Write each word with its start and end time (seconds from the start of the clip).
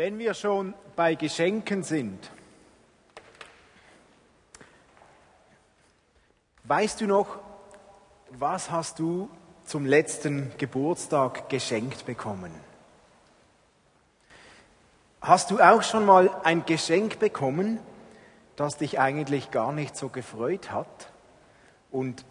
Wenn 0.00 0.18
wir 0.18 0.32
schon 0.32 0.72
bei 0.96 1.14
Geschenken 1.14 1.82
sind, 1.82 2.30
weißt 6.64 7.02
du 7.02 7.06
noch, 7.06 7.38
was 8.30 8.70
hast 8.70 8.98
du 8.98 9.28
zum 9.66 9.84
letzten 9.84 10.52
Geburtstag 10.56 11.50
geschenkt 11.50 12.06
bekommen? 12.06 12.50
Hast 15.20 15.50
du 15.50 15.60
auch 15.60 15.82
schon 15.82 16.06
mal 16.06 16.30
ein 16.44 16.64
Geschenk 16.64 17.18
bekommen, 17.18 17.78
das 18.56 18.78
dich 18.78 18.98
eigentlich 18.98 19.50
gar 19.50 19.70
nicht 19.70 19.98
so 19.98 20.08
gefreut 20.08 20.70
hat? 20.70 21.12
Und 21.90 22.24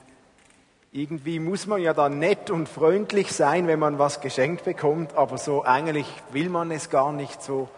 irgendwie 0.92 1.40
muss 1.40 1.68
man 1.68 1.82
ja 1.82 1.94
dann 1.94 2.18
nett 2.18 2.50
und 2.50 2.68
freundlich 2.68 3.32
sein, 3.32 3.68
wenn 3.68 3.80
man 3.80 4.00
was 4.00 4.22
geschenkt 4.22 4.64
bekommt, 4.64 5.14
aber 5.14 5.38
so 5.38 5.64
eigentlich 5.64 6.08
will 6.32 6.50
man 6.50 6.72
es 6.72 6.90
gar 6.90 7.12
nicht 7.12 7.44
so 7.44 7.70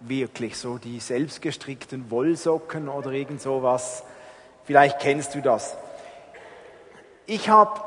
wirklich, 0.00 0.56
so 0.56 0.78
die 0.78 1.00
selbstgestrickten 1.00 2.10
Wollsocken 2.10 2.88
oder 2.88 3.10
irgend 3.10 3.40
sowas. 3.40 4.04
Vielleicht 4.64 5.00
kennst 5.00 5.34
du 5.34 5.40
das. 5.40 5.76
Ich 7.26 7.48
habe 7.48 7.80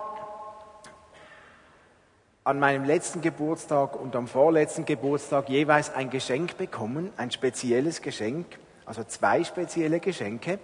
an 2.44 2.60
meinem 2.60 2.84
letzten 2.84 3.22
Geburtstag 3.22 4.00
und 4.00 4.16
am 4.16 4.28
vorletzten 4.28 4.86
Geburtstag 4.86 5.50
jeweils 5.50 5.94
ein 5.94 6.10
Geschenk 6.10 6.58
bekommen, 6.58 7.12
ein 7.16 7.32
spezielles 7.32 8.02
Geschenk, 8.02 8.46
also 8.86 9.04
zwei 9.06 9.44
spezielle 9.46 10.02
Geschenke. 10.02 10.60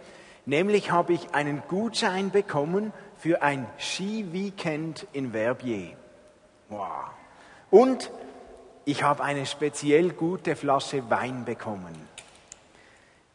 Nämlich 0.45 0.91
habe 0.91 1.13
ich 1.13 1.33
einen 1.33 1.63
Gutschein 1.69 2.29
bekommen 2.31 2.91
für 3.21 3.43
ein 3.43 3.67
Skiweekend 3.77 5.05
in 5.13 5.31
Verbier. 5.31 5.91
Wow. 6.69 7.11
Und 7.69 8.09
ich 8.83 9.03
habe 9.03 9.23
eine 9.23 9.45
speziell 9.45 10.09
gute 10.09 10.55
Flasche 10.55 11.07
Wein 11.11 11.45
bekommen. 11.45 11.95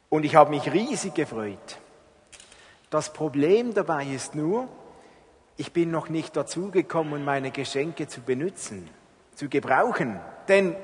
Und 0.08 0.24
ich 0.24 0.34
habe 0.34 0.50
mich 0.50 0.72
riesig 0.72 1.14
gefreut. 1.14 1.78
Das 2.90 3.12
Problem 3.12 3.74
dabei 3.74 4.06
ist 4.06 4.34
nur, 4.34 4.66
ich 5.56 5.72
bin 5.72 5.92
noch 5.92 6.08
nicht 6.08 6.36
dazu 6.36 6.72
gekommen, 6.72 7.24
meine 7.24 7.52
Geschenke 7.52 8.08
zu 8.08 8.22
benutzen, 8.22 8.88
zu 9.36 9.48
gebrauchen. 9.48 10.18
Denn 10.48 10.74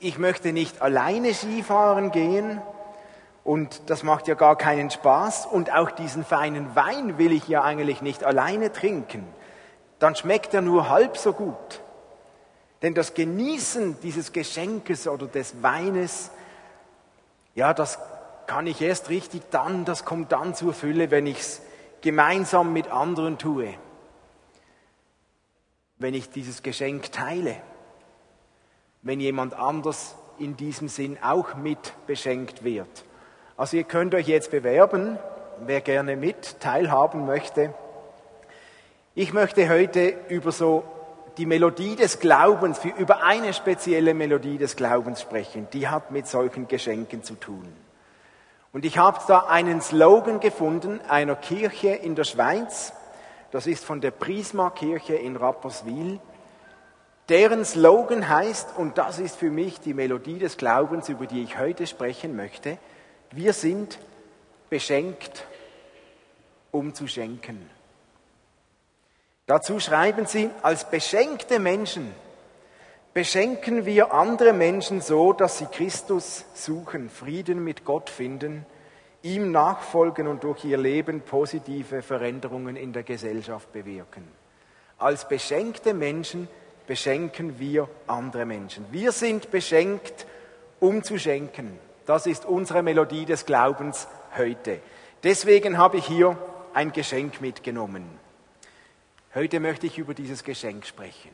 ich 0.00 0.18
möchte 0.18 0.52
nicht 0.52 0.82
alleine 0.82 1.34
Skifahren 1.34 2.10
gehen, 2.10 2.60
und 3.44 3.90
das 3.90 4.02
macht 4.02 4.26
ja 4.26 4.34
gar 4.34 4.56
keinen 4.56 4.90
Spaß. 4.90 5.46
Und 5.46 5.72
auch 5.72 5.90
diesen 5.90 6.24
feinen 6.24 6.74
Wein 6.74 7.18
will 7.18 7.30
ich 7.30 7.46
ja 7.46 7.62
eigentlich 7.62 8.00
nicht 8.00 8.24
alleine 8.24 8.72
trinken. 8.72 9.26
Dann 9.98 10.16
schmeckt 10.16 10.54
er 10.54 10.62
nur 10.62 10.88
halb 10.88 11.18
so 11.18 11.34
gut. 11.34 11.82
Denn 12.80 12.94
das 12.94 13.12
Genießen 13.12 14.00
dieses 14.02 14.32
Geschenkes 14.32 15.06
oder 15.06 15.26
des 15.26 15.62
Weines, 15.62 16.30
ja, 17.54 17.74
das 17.74 17.98
kann 18.46 18.66
ich 18.66 18.80
erst 18.80 19.10
richtig 19.10 19.42
dann, 19.50 19.84
das 19.84 20.04
kommt 20.04 20.32
dann 20.32 20.54
zur 20.54 20.72
Fülle, 20.72 21.10
wenn 21.10 21.26
ich 21.26 21.40
es 21.40 21.62
gemeinsam 22.00 22.72
mit 22.72 22.90
anderen 22.90 23.38
tue. 23.38 23.74
Wenn 25.98 26.14
ich 26.14 26.30
dieses 26.30 26.62
Geschenk 26.62 27.12
teile. 27.12 27.56
Wenn 29.02 29.20
jemand 29.20 29.54
anders 29.54 30.14
in 30.38 30.56
diesem 30.56 30.88
Sinn 30.88 31.18
auch 31.22 31.54
mit 31.56 31.92
beschenkt 32.06 32.64
wird. 32.64 33.04
Also 33.56 33.76
ihr 33.76 33.84
könnt 33.84 34.16
euch 34.16 34.26
jetzt 34.26 34.50
bewerben, 34.50 35.16
wer 35.60 35.80
gerne 35.80 36.16
mit 36.16 36.58
teilhaben 36.58 37.24
möchte. 37.24 37.72
Ich 39.14 39.32
möchte 39.32 39.68
heute 39.68 40.14
über 40.28 40.50
so 40.50 40.82
die 41.36 41.46
Melodie 41.46 41.94
des 41.94 42.18
Glaubens, 42.18 42.80
über 42.98 43.22
eine 43.22 43.52
spezielle 43.52 44.12
Melodie 44.12 44.58
des 44.58 44.74
Glaubens 44.74 45.20
sprechen. 45.20 45.68
Die 45.72 45.86
hat 45.86 46.10
mit 46.10 46.26
solchen 46.26 46.66
Geschenken 46.66 47.22
zu 47.22 47.34
tun. 47.34 47.72
Und 48.72 48.84
ich 48.84 48.98
habe 48.98 49.20
da 49.28 49.46
einen 49.46 49.80
Slogan 49.80 50.40
gefunden 50.40 51.00
einer 51.08 51.36
Kirche 51.36 51.90
in 51.90 52.16
der 52.16 52.24
Schweiz. 52.24 52.92
Das 53.52 53.68
ist 53.68 53.84
von 53.84 54.00
der 54.00 54.10
Prisma-Kirche 54.10 55.14
in 55.14 55.36
Rapperswil. 55.36 56.18
Deren 57.28 57.64
Slogan 57.64 58.28
heißt, 58.28 58.70
und 58.76 58.98
das 58.98 59.20
ist 59.20 59.36
für 59.36 59.50
mich 59.50 59.78
die 59.78 59.94
Melodie 59.94 60.40
des 60.40 60.56
Glaubens, 60.56 61.08
über 61.08 61.26
die 61.26 61.44
ich 61.44 61.56
heute 61.56 61.86
sprechen 61.86 62.34
möchte, 62.34 62.78
wir 63.34 63.52
sind 63.52 63.98
beschenkt, 64.70 65.46
um 66.70 66.94
zu 66.94 67.06
schenken. 67.06 67.70
Dazu 69.46 69.78
schreiben 69.78 70.26
sie, 70.26 70.50
als 70.62 70.88
beschenkte 70.88 71.58
Menschen 71.58 72.14
beschenken 73.14 73.86
wir 73.86 74.12
andere 74.12 74.52
Menschen 74.52 75.00
so, 75.00 75.32
dass 75.32 75.58
sie 75.58 75.66
Christus 75.66 76.44
suchen, 76.54 77.08
Frieden 77.08 77.62
mit 77.62 77.84
Gott 77.84 78.10
finden, 78.10 78.66
ihm 79.22 79.52
nachfolgen 79.52 80.26
und 80.26 80.42
durch 80.42 80.64
ihr 80.64 80.76
Leben 80.76 81.20
positive 81.20 82.02
Veränderungen 82.02 82.76
in 82.76 82.92
der 82.92 83.04
Gesellschaft 83.04 83.72
bewirken. 83.72 84.26
Als 84.98 85.26
beschenkte 85.28 85.94
Menschen 85.94 86.48
beschenken 86.86 87.58
wir 87.58 87.88
andere 88.06 88.44
Menschen. 88.44 88.84
Wir 88.90 89.12
sind 89.12 89.50
beschenkt, 89.50 90.26
um 90.80 91.02
zu 91.02 91.18
schenken. 91.18 91.78
Das 92.06 92.26
ist 92.26 92.44
unsere 92.44 92.82
Melodie 92.82 93.24
des 93.24 93.46
Glaubens 93.46 94.08
heute. 94.36 94.80
Deswegen 95.22 95.78
habe 95.78 95.96
ich 95.96 96.06
hier 96.06 96.36
ein 96.74 96.92
Geschenk 96.92 97.40
mitgenommen. 97.40 98.18
Heute 99.34 99.58
möchte 99.58 99.86
ich 99.86 99.96
über 99.96 100.12
dieses 100.12 100.44
Geschenk 100.44 100.84
sprechen. 100.84 101.30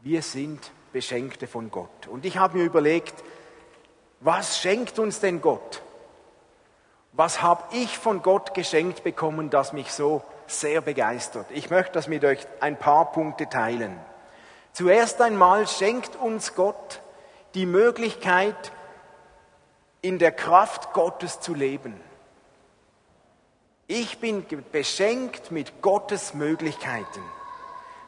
Wir 0.00 0.22
sind 0.22 0.72
Beschenkte 0.92 1.46
von 1.46 1.70
Gott. 1.70 2.08
Und 2.08 2.24
ich 2.24 2.36
habe 2.36 2.58
mir 2.58 2.64
überlegt, 2.64 3.14
was 4.20 4.58
schenkt 4.58 4.98
uns 4.98 5.20
denn 5.20 5.40
Gott? 5.40 5.82
Was 7.12 7.40
habe 7.40 7.62
ich 7.76 7.96
von 7.96 8.22
Gott 8.22 8.54
geschenkt 8.54 9.04
bekommen, 9.04 9.50
das 9.50 9.72
mich 9.72 9.92
so 9.92 10.22
sehr 10.48 10.80
begeistert? 10.80 11.46
Ich 11.50 11.70
möchte 11.70 11.92
das 11.92 12.08
mit 12.08 12.24
euch 12.24 12.44
ein 12.60 12.76
paar 12.76 13.12
Punkte 13.12 13.48
teilen. 13.48 13.96
Zuerst 14.72 15.20
einmal 15.22 15.68
schenkt 15.68 16.16
uns 16.16 16.56
Gott 16.56 17.00
die 17.54 17.66
Möglichkeit, 17.66 18.72
in 20.04 20.18
der 20.18 20.32
Kraft 20.32 20.92
Gottes 20.92 21.40
zu 21.40 21.54
leben. 21.54 21.98
Ich 23.86 24.18
bin 24.18 24.44
beschenkt 24.70 25.50
mit 25.50 25.80
Gottes 25.80 26.34
Möglichkeiten, 26.34 27.22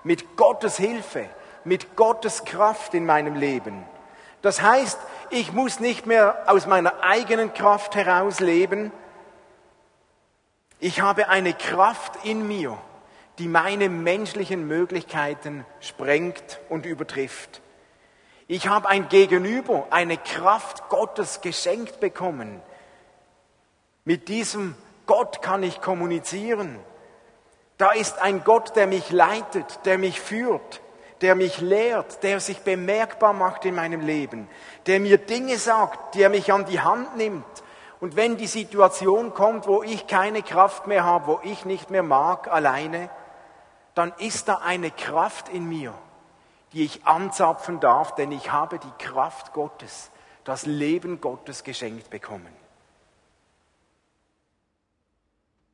mit 0.04 0.36
Gottes 0.36 0.76
Hilfe, 0.76 1.26
mit 1.64 1.96
Gottes 1.96 2.44
Kraft 2.44 2.92
in 2.92 3.06
meinem 3.06 3.34
Leben. 3.34 3.82
Das 4.42 4.60
heißt, 4.60 4.98
ich 5.30 5.54
muss 5.54 5.80
nicht 5.80 6.04
mehr 6.04 6.44
aus 6.48 6.66
meiner 6.66 7.02
eigenen 7.02 7.54
Kraft 7.54 7.94
heraus 7.94 8.40
leben. 8.40 8.92
Ich 10.78 11.00
habe 11.00 11.30
eine 11.30 11.54
Kraft 11.54 12.26
in 12.26 12.46
mir, 12.46 12.76
die 13.38 13.48
meine 13.48 13.88
menschlichen 13.88 14.68
Möglichkeiten 14.68 15.64
sprengt 15.80 16.60
und 16.68 16.84
übertrifft. 16.84 17.62
Ich 18.48 18.68
habe 18.68 18.88
ein 18.88 19.08
Gegenüber, 19.08 19.86
eine 19.90 20.16
Kraft 20.16 20.88
Gottes 20.88 21.40
geschenkt 21.40 21.98
bekommen. 21.98 22.62
Mit 24.04 24.28
diesem 24.28 24.76
Gott 25.06 25.42
kann 25.42 25.64
ich 25.64 25.80
kommunizieren. 25.80 26.78
Da 27.76 27.90
ist 27.90 28.20
ein 28.20 28.44
Gott, 28.44 28.76
der 28.76 28.86
mich 28.86 29.10
leitet, 29.10 29.80
der 29.84 29.98
mich 29.98 30.20
führt, 30.20 30.80
der 31.22 31.34
mich 31.34 31.60
lehrt, 31.60 32.22
der 32.22 32.40
sich 32.40 32.60
bemerkbar 32.60 33.32
macht 33.32 33.64
in 33.64 33.74
meinem 33.74 34.00
Leben, 34.00 34.48
der 34.86 35.00
mir 35.00 35.18
Dinge 35.18 35.58
sagt, 35.58 36.14
der 36.14 36.30
mich 36.30 36.52
an 36.52 36.66
die 36.66 36.80
Hand 36.80 37.16
nimmt. 37.16 37.44
Und 37.98 38.14
wenn 38.14 38.36
die 38.36 38.46
Situation 38.46 39.34
kommt, 39.34 39.66
wo 39.66 39.82
ich 39.82 40.06
keine 40.06 40.42
Kraft 40.42 40.86
mehr 40.86 41.04
habe, 41.04 41.26
wo 41.26 41.40
ich 41.42 41.64
nicht 41.64 41.90
mehr 41.90 42.02
mag 42.02 42.48
alleine, 42.48 43.10
dann 43.94 44.12
ist 44.18 44.48
da 44.48 44.56
eine 44.56 44.90
Kraft 44.90 45.48
in 45.48 45.66
mir, 45.68 45.94
die 46.72 46.84
ich 46.84 47.06
anzapfen 47.06 47.80
darf, 47.80 48.14
denn 48.14 48.32
ich 48.32 48.52
habe 48.52 48.78
die 48.78 49.04
Kraft 49.04 49.52
Gottes, 49.52 50.10
das 50.44 50.66
Leben 50.66 51.20
Gottes 51.20 51.64
geschenkt 51.64 52.10
bekommen. 52.10 52.54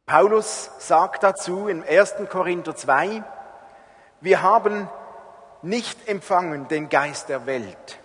Paulus 0.06 0.70
sagt 0.78 1.22
dazu 1.22 1.68
in 1.68 1.82
1. 1.82 2.14
Korinther 2.28 2.76
2, 2.76 3.24
wir 4.20 4.42
haben 4.42 4.88
nicht 5.62 6.08
empfangen 6.08 6.68
den 6.68 6.88
Geist 6.88 7.28
der 7.28 7.46
Welt, 7.46 7.98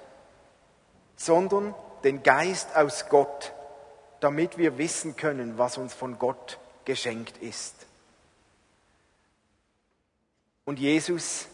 sondern 1.16 1.76
den 2.04 2.24
Geist 2.24 2.76
aus 2.76 3.10
Gott, 3.10 3.54
damit 4.20 4.58
wir 4.58 4.78
wissen 4.78 5.16
können, 5.16 5.58
was 5.58 5.78
uns 5.78 5.94
von 5.94 6.18
Gott 6.18 6.60
geschenkt 6.86 7.38
ist. 7.40 7.76
Und 10.66 10.80
Jesus 10.80 11.48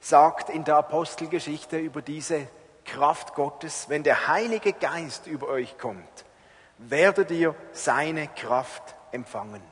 sagt 0.00 0.50
in 0.50 0.64
der 0.64 0.76
Apostelgeschichte 0.76 1.78
über 1.78 2.02
diese 2.02 2.46
Kraft 2.84 3.34
Gottes, 3.34 3.88
wenn 3.88 4.02
der 4.02 4.28
Heilige 4.28 4.72
Geist 4.72 5.26
über 5.26 5.48
euch 5.48 5.76
kommt, 5.78 6.24
werdet 6.78 7.30
ihr 7.30 7.54
seine 7.72 8.28
Kraft 8.28 8.94
empfangen. 9.12 9.62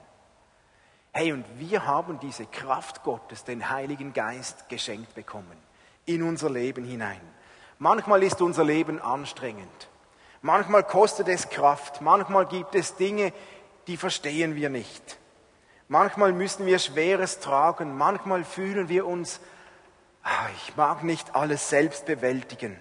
Hey, 1.13 1.33
und 1.33 1.45
wir 1.59 1.87
haben 1.87 2.21
diese 2.21 2.45
Kraft 2.45 3.03
Gottes, 3.03 3.45
den 3.45 3.71
Heiligen 3.71 4.13
Geist, 4.13 4.69
geschenkt 4.69 5.15
bekommen 5.15 5.57
in 6.05 6.23
unser 6.23 6.51
Leben 6.51 6.85
hinein. 6.85 7.21
Manchmal 7.79 8.23
ist 8.23 8.41
unser 8.43 8.65
Leben 8.65 9.01
anstrengend. 9.01 9.89
Manchmal 10.43 10.85
kostet 10.85 11.29
es 11.29 11.49
Kraft. 11.49 12.01
Manchmal 12.01 12.47
gibt 12.47 12.75
es 12.75 12.97
Dinge, 12.97 13.33
die 13.87 13.97
verstehen 13.97 14.55
wir 14.55 14.71
nicht. 14.71 15.19
Manchmal 15.89 16.33
müssen 16.33 16.67
wir 16.67 16.79
Schweres 16.79 17.41
tragen. 17.41 17.97
Manchmal 17.97 18.45
fühlen 18.45 18.89
wir 18.89 19.07
uns, 19.07 19.41
ich 20.57 20.77
mag 20.77 21.05
nicht 21.05 21.35
alles 21.35 21.69
selbst 21.69 22.07
bewältigen. 22.07 22.79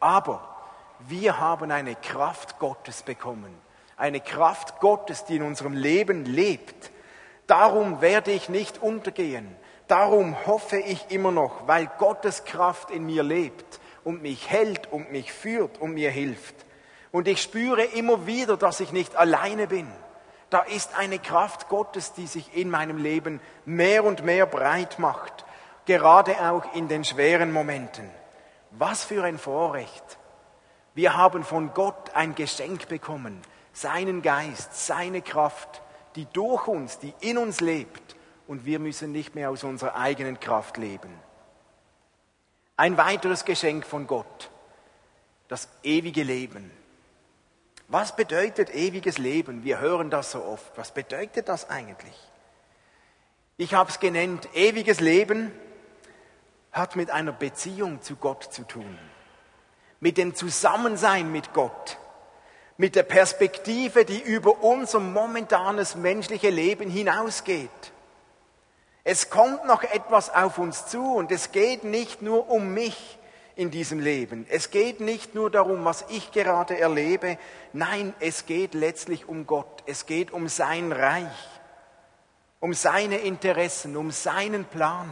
Aber 0.00 0.56
wir 1.00 1.38
haben 1.38 1.70
eine 1.70 1.94
Kraft 1.94 2.58
Gottes 2.58 3.02
bekommen. 3.02 3.54
Eine 3.96 4.20
Kraft 4.20 4.80
Gottes, 4.80 5.24
die 5.24 5.36
in 5.36 5.42
unserem 5.42 5.74
Leben 5.74 6.24
lebt. 6.24 6.90
Darum 7.46 8.00
werde 8.00 8.32
ich 8.32 8.48
nicht 8.48 8.82
untergehen. 8.82 9.54
Darum 9.88 10.46
hoffe 10.46 10.78
ich 10.78 11.10
immer 11.10 11.30
noch, 11.30 11.66
weil 11.66 11.90
Gottes 11.98 12.44
Kraft 12.44 12.90
in 12.90 13.04
mir 13.04 13.22
lebt 13.22 13.80
und 14.02 14.22
mich 14.22 14.50
hält 14.50 14.90
und 14.90 15.12
mich 15.12 15.32
führt 15.32 15.78
und 15.78 15.94
mir 15.94 16.10
hilft. 16.10 16.54
Und 17.12 17.28
ich 17.28 17.42
spüre 17.42 17.84
immer 17.84 18.26
wieder, 18.26 18.56
dass 18.56 18.80
ich 18.80 18.92
nicht 18.92 19.14
alleine 19.16 19.66
bin. 19.66 19.90
Da 20.50 20.60
ist 20.60 20.96
eine 20.96 21.18
Kraft 21.18 21.68
Gottes, 21.68 22.12
die 22.12 22.26
sich 22.26 22.56
in 22.56 22.70
meinem 22.70 22.98
Leben 22.98 23.40
mehr 23.64 24.04
und 24.04 24.24
mehr 24.24 24.46
breit 24.46 24.98
macht, 24.98 25.44
gerade 25.86 26.50
auch 26.50 26.74
in 26.74 26.88
den 26.88 27.04
schweren 27.04 27.52
Momenten. 27.52 28.08
Was 28.70 29.04
für 29.04 29.24
ein 29.24 29.38
Vorrecht. 29.38 30.18
Wir 30.94 31.16
haben 31.16 31.44
von 31.44 31.74
Gott 31.74 32.14
ein 32.14 32.34
Geschenk 32.34 32.88
bekommen, 32.88 33.42
seinen 33.72 34.22
Geist, 34.22 34.86
seine 34.86 35.22
Kraft, 35.22 35.82
die 36.16 36.26
durch 36.26 36.68
uns, 36.68 36.98
die 36.98 37.14
in 37.20 37.38
uns 37.38 37.60
lebt 37.60 38.16
und 38.46 38.64
wir 38.64 38.78
müssen 38.78 39.12
nicht 39.12 39.34
mehr 39.34 39.50
aus 39.50 39.64
unserer 39.64 39.96
eigenen 39.96 40.38
Kraft 40.38 40.76
leben. 40.76 41.12
Ein 42.76 42.96
weiteres 42.96 43.44
Geschenk 43.44 43.86
von 43.86 44.06
Gott, 44.06 44.50
das 45.48 45.68
ewige 45.82 46.22
Leben. 46.22 46.70
Was 47.88 48.16
bedeutet 48.16 48.74
ewiges 48.74 49.18
Leben? 49.18 49.64
Wir 49.64 49.80
hören 49.80 50.10
das 50.10 50.32
so 50.32 50.42
oft. 50.42 50.76
Was 50.76 50.92
bedeutet 50.92 51.48
das 51.48 51.68
eigentlich? 51.68 52.16
Ich 53.56 53.74
habe 53.74 53.90
es 53.90 54.00
genannt, 54.00 54.48
ewiges 54.54 55.00
Leben 55.00 55.52
hat 56.74 56.96
mit 56.96 57.10
einer 57.10 57.32
Beziehung 57.32 58.02
zu 58.02 58.16
Gott 58.16 58.52
zu 58.52 58.64
tun, 58.64 58.98
mit 60.00 60.18
dem 60.18 60.34
Zusammensein 60.34 61.32
mit 61.32 61.54
Gott, 61.54 61.98
mit 62.76 62.96
der 62.96 63.04
Perspektive, 63.04 64.04
die 64.04 64.20
über 64.20 64.62
unser 64.62 64.98
momentanes 64.98 65.94
menschliche 65.94 66.50
Leben 66.50 66.90
hinausgeht. 66.90 67.70
Es 69.04 69.30
kommt 69.30 69.64
noch 69.66 69.84
etwas 69.84 70.34
auf 70.34 70.58
uns 70.58 70.86
zu 70.86 71.14
und 71.14 71.30
es 71.30 71.52
geht 71.52 71.84
nicht 71.84 72.22
nur 72.22 72.50
um 72.50 72.74
mich 72.74 73.18
in 73.54 73.70
diesem 73.70 74.00
Leben. 74.00 74.46
Es 74.48 74.70
geht 74.70 75.00
nicht 75.00 75.34
nur 75.34 75.50
darum, 75.50 75.84
was 75.84 76.04
ich 76.08 76.32
gerade 76.32 76.78
erlebe. 76.78 77.38
Nein, 77.72 78.14
es 78.18 78.46
geht 78.46 78.74
letztlich 78.74 79.28
um 79.28 79.46
Gott. 79.46 79.84
Es 79.86 80.06
geht 80.06 80.32
um 80.32 80.48
sein 80.48 80.90
Reich, 80.90 81.60
um 82.58 82.74
seine 82.74 83.18
Interessen, 83.18 83.96
um 83.96 84.10
seinen 84.10 84.64
Plan. 84.64 85.08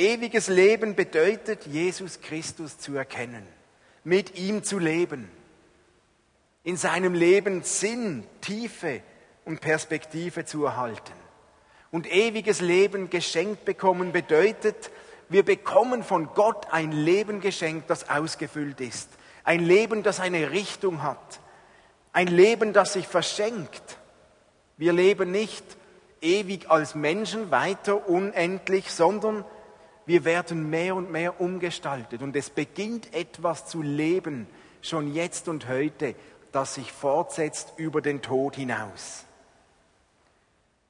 Ewiges 0.00 0.48
Leben 0.48 0.94
bedeutet, 0.94 1.66
Jesus 1.66 2.22
Christus 2.22 2.78
zu 2.78 2.94
erkennen, 2.94 3.46
mit 4.02 4.38
ihm 4.38 4.64
zu 4.64 4.78
leben, 4.78 5.30
in 6.64 6.78
seinem 6.78 7.12
Leben 7.12 7.62
Sinn, 7.64 8.24
Tiefe 8.40 9.02
und 9.44 9.60
Perspektive 9.60 10.46
zu 10.46 10.64
erhalten. 10.64 11.12
Und 11.90 12.10
ewiges 12.10 12.62
Leben 12.62 13.10
geschenkt 13.10 13.66
bekommen 13.66 14.10
bedeutet, 14.10 14.90
wir 15.28 15.44
bekommen 15.44 16.02
von 16.02 16.30
Gott 16.34 16.68
ein 16.72 16.92
Leben 16.92 17.42
geschenkt, 17.42 17.90
das 17.90 18.08
ausgefüllt 18.08 18.80
ist. 18.80 19.10
Ein 19.44 19.60
Leben, 19.60 20.02
das 20.02 20.18
eine 20.18 20.50
Richtung 20.50 21.02
hat. 21.02 21.40
Ein 22.14 22.28
Leben, 22.28 22.72
das 22.72 22.94
sich 22.94 23.06
verschenkt. 23.06 23.98
Wir 24.78 24.94
leben 24.94 25.30
nicht 25.30 25.64
ewig 26.22 26.70
als 26.70 26.94
Menschen 26.94 27.50
weiter 27.50 28.08
unendlich, 28.08 28.90
sondern 28.90 29.44
wir 30.10 30.24
werden 30.24 30.68
mehr 30.68 30.96
und 30.96 31.12
mehr 31.12 31.40
umgestaltet. 31.40 32.20
Und 32.20 32.34
es 32.34 32.50
beginnt 32.50 33.14
etwas 33.14 33.66
zu 33.66 33.80
leben, 33.80 34.48
schon 34.82 35.14
jetzt 35.14 35.46
und 35.46 35.68
heute, 35.68 36.16
das 36.50 36.74
sich 36.74 36.90
fortsetzt 36.90 37.74
über 37.76 38.02
den 38.02 38.20
Tod 38.20 38.56
hinaus. 38.56 39.24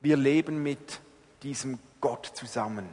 Wir 0.00 0.16
leben 0.16 0.62
mit 0.62 1.02
diesem 1.42 1.78
Gott 2.00 2.30
zusammen. 2.32 2.88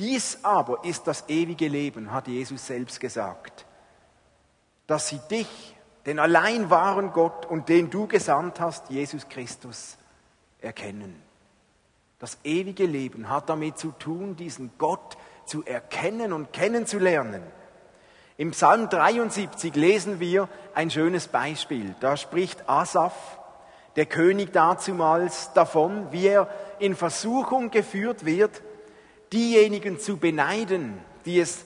Dies 0.00 0.40
aber 0.42 0.84
ist 0.84 1.06
das 1.06 1.28
ewige 1.28 1.68
Leben, 1.68 2.10
hat 2.10 2.26
Jesus 2.26 2.66
selbst 2.66 2.98
gesagt, 2.98 3.66
dass 4.88 5.10
sie 5.10 5.20
dich, 5.30 5.76
den 6.06 6.18
allein 6.18 6.70
wahren 6.70 7.12
Gott 7.12 7.46
und 7.46 7.68
den 7.68 7.88
du 7.88 8.08
gesandt 8.08 8.58
hast, 8.58 8.90
Jesus 8.90 9.28
Christus, 9.28 9.96
erkennen. 10.58 11.25
Das 12.18 12.38
ewige 12.44 12.86
Leben 12.86 13.28
hat 13.28 13.48
damit 13.50 13.78
zu 13.78 13.92
tun, 13.92 14.36
diesen 14.36 14.70
Gott 14.78 15.18
zu 15.44 15.64
erkennen 15.64 16.32
und 16.32 16.52
kennenzulernen. 16.52 17.42
Im 18.38 18.52
Psalm 18.52 18.88
73 18.88 19.74
lesen 19.74 20.18
wir 20.20 20.48
ein 20.74 20.90
schönes 20.90 21.28
Beispiel. 21.28 21.94
Da 22.00 22.16
spricht 22.16 22.68
Asaph, 22.68 23.38
der 23.96 24.06
König 24.06 24.52
dazumals 24.52 25.52
davon, 25.52 26.10
wie 26.10 26.26
er 26.26 26.48
in 26.78 26.96
Versuchung 26.96 27.70
geführt 27.70 28.24
wird, 28.24 28.62
diejenigen 29.32 29.98
zu 29.98 30.16
beneiden, 30.18 30.98
die 31.24 31.40
es 31.40 31.64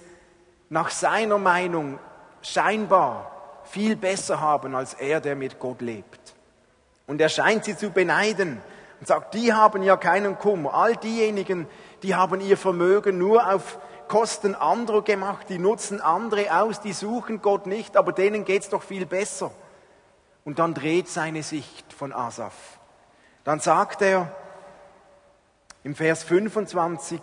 nach 0.69 0.91
seiner 0.91 1.39
Meinung 1.39 1.99
scheinbar 2.43 3.31
viel 3.65 3.97
besser 3.97 4.41
haben 4.41 4.75
als 4.75 4.95
er, 4.95 5.21
der 5.21 5.37
mit 5.37 5.59
Gott 5.59 5.81
lebt. 5.81 6.35
Und 7.07 7.21
er 7.21 7.29
scheint 7.29 7.65
sie 7.65 7.77
zu 7.77 7.91
beneiden 7.91 8.61
und 9.01 9.07
sagt, 9.07 9.35
die 9.35 9.53
haben 9.53 9.83
ja 9.83 9.97
keinen 9.97 10.39
Kummer. 10.39 10.75
All 10.75 10.95
diejenigen, 10.95 11.67
die 12.03 12.15
haben 12.15 12.41
ihr 12.41 12.57
Vermögen 12.57 13.19
nur 13.19 13.53
auf 13.53 13.79
Kosten 14.09 14.55
anderer 14.55 15.03
gemacht, 15.03 15.47
die 15.49 15.59
nutzen 15.59 16.01
andere 16.01 16.61
aus, 16.61 16.81
die 16.81 16.93
suchen 16.93 17.41
Gott 17.41 17.67
nicht, 17.67 17.97
aber 17.97 18.13
denen 18.13 18.45
geht's 18.45 18.69
doch 18.69 18.83
viel 18.83 19.07
besser. 19.07 19.51
Und 20.45 20.59
dann 20.59 20.75
dreht 20.75 21.09
seine 21.09 21.43
Sicht 21.43 21.93
von 21.93 22.13
Asaf. 22.13 22.81
Dann 23.45 23.61
sagt 23.61 24.03
er 24.03 24.35
im 25.83 25.95
Vers 25.95 26.25
25, 26.25 27.21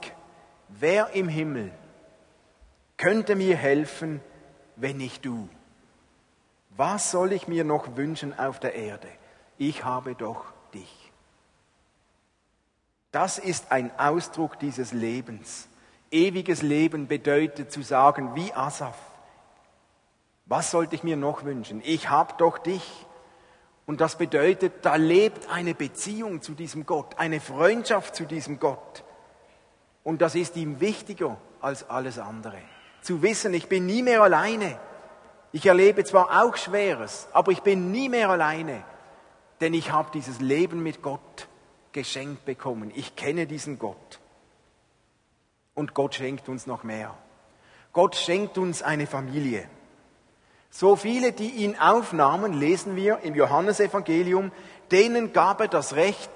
wer 0.69 1.09
im 1.11 1.27
Himmel 1.27 1.71
könnte 2.97 3.35
mir 3.35 3.55
helfen, 3.55 4.21
wenn 4.75 4.97
nicht 4.97 5.25
du? 5.25 5.49
Was 6.69 7.11
soll 7.11 7.33
ich 7.33 7.47
mir 7.47 7.63
noch 7.63 7.95
wünschen 7.95 8.37
auf 8.37 8.59
der 8.59 8.75
Erde? 8.75 9.07
Ich 9.57 9.83
habe 9.83 10.15
doch 10.15 10.45
dich. 10.73 11.06
Das 13.11 13.37
ist 13.37 13.71
ein 13.71 13.91
Ausdruck 13.97 14.59
dieses 14.59 14.91
Lebens. 14.91 15.67
Ewiges 16.11 16.61
Leben 16.61 17.07
bedeutet 17.07 17.71
zu 17.71 17.81
sagen, 17.81 18.35
wie 18.35 18.53
Asaf, 18.53 18.97
was 20.45 20.71
sollte 20.71 20.95
ich 20.95 21.03
mir 21.03 21.17
noch 21.17 21.43
wünschen? 21.43 21.81
Ich 21.83 22.09
habe 22.09 22.33
doch 22.37 22.57
dich. 22.57 23.05
Und 23.85 24.01
das 24.01 24.17
bedeutet, 24.17 24.73
da 24.85 24.95
lebt 24.95 25.49
eine 25.49 25.73
Beziehung 25.73 26.41
zu 26.41 26.53
diesem 26.53 26.85
Gott, 26.85 27.17
eine 27.17 27.39
Freundschaft 27.39 28.15
zu 28.15 28.25
diesem 28.25 28.59
Gott. 28.59 29.03
Und 30.03 30.21
das 30.21 30.35
ist 30.35 30.55
ihm 30.57 30.79
wichtiger 30.79 31.37
als 31.61 31.89
alles 31.89 32.19
andere. 32.19 32.57
Zu 33.01 33.21
wissen, 33.21 33.53
ich 33.53 33.67
bin 33.67 33.85
nie 33.85 34.03
mehr 34.03 34.21
alleine. 34.21 34.77
Ich 35.53 35.65
erlebe 35.65 36.03
zwar 36.03 36.43
auch 36.43 36.57
Schweres, 36.57 37.27
aber 37.31 37.51
ich 37.51 37.61
bin 37.61 37.91
nie 37.91 38.09
mehr 38.09 38.29
alleine, 38.29 38.83
denn 39.61 39.73
ich 39.73 39.91
habe 39.91 40.11
dieses 40.13 40.39
Leben 40.39 40.83
mit 40.83 41.01
Gott 41.01 41.47
geschenkt 41.91 42.45
bekommen. 42.45 42.91
Ich 42.95 43.15
kenne 43.15 43.47
diesen 43.47 43.79
Gott. 43.79 44.19
Und 45.73 45.93
Gott 45.93 46.15
schenkt 46.15 46.49
uns 46.49 46.65
noch 46.67 46.83
mehr. 46.83 47.15
Gott 47.93 48.15
schenkt 48.15 48.57
uns 48.57 48.81
eine 48.81 49.07
Familie. 49.07 49.67
So 50.69 50.95
viele, 50.95 51.31
die 51.31 51.49
ihn 51.49 51.77
aufnahmen, 51.77 52.53
lesen 52.53 52.95
wir 52.95 53.19
im 53.19 53.35
Johannesevangelium, 53.35 54.51
denen 54.91 55.33
gab 55.33 55.61
er 55.61 55.67
das 55.67 55.95
Recht, 55.95 56.29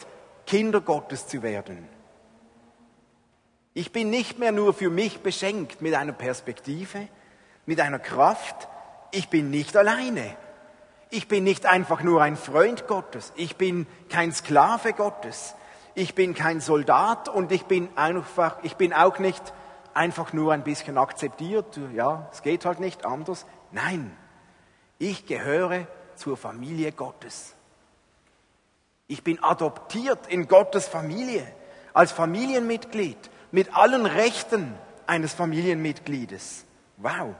Kinder 0.48 0.81
Gottes 0.81 1.27
zu 1.27 1.43
werden. 1.43 1.88
Ich 3.74 3.91
bin 3.91 4.10
nicht 4.10 4.39
mehr 4.39 4.51
nur 4.51 4.74
für 4.74 4.89
mich 4.89 5.22
beschenkt 5.22 5.81
mit 5.81 5.93
einer 5.93 6.13
Perspektive, 6.13 7.08
mit 7.65 7.79
einer 7.79 8.00
Kraft. 8.00 8.67
Ich 9.12 9.29
bin 9.29 9.50
nicht 9.50 9.77
alleine. 9.77 10.36
Ich 11.13 11.27
bin 11.27 11.44
nicht 11.44 11.65
einfach 11.65 12.03
nur 12.03 12.22
ein 12.22 12.38
Freund 12.38 12.88
Gottes. 12.88 13.34
Ich 13.36 13.58
bin 13.58 13.86
kein 14.08 14.32
Sklave 14.32 14.94
Gottes. 14.94 15.56
Ich 15.94 16.15
bin 16.15 16.34
kein 16.34 16.62
Soldat 16.62 17.27
und 17.27 17.51
ich 17.51 17.65
bin 17.65 17.89
einfach, 17.98 18.60
ich 18.63 18.77
bin 18.77 18.94
auch 18.94 19.20
nicht 19.20 19.53
einfach 19.94 20.32
nur 20.32 20.53
ein 20.53 20.63
bisschen 20.63 20.98
akzeptiert. 20.98 21.77
Ja, 21.94 22.30
es 22.32 22.44
geht 22.44 22.63
halt 22.63 22.80
nicht 22.80 23.06
anders. 23.06 23.46
Nein, 23.74 24.15
ich 25.00 25.25
gehöre 25.25 25.86
zur 26.15 26.38
Familie 26.38 26.94
Gottes. 26.94 27.56
Ich 29.08 29.22
bin 29.22 29.44
adoptiert 29.44 30.27
in 30.27 30.48
Gottes 30.48 30.88
Familie 30.88 31.46
als 31.94 32.13
Familienmitglied 32.13 33.30
mit 33.51 33.75
allen 33.75 34.06
Rechten, 34.06 34.74
eines 35.08 35.34
Familienmitgliedes. 35.34 36.63
Wow. 36.96 37.36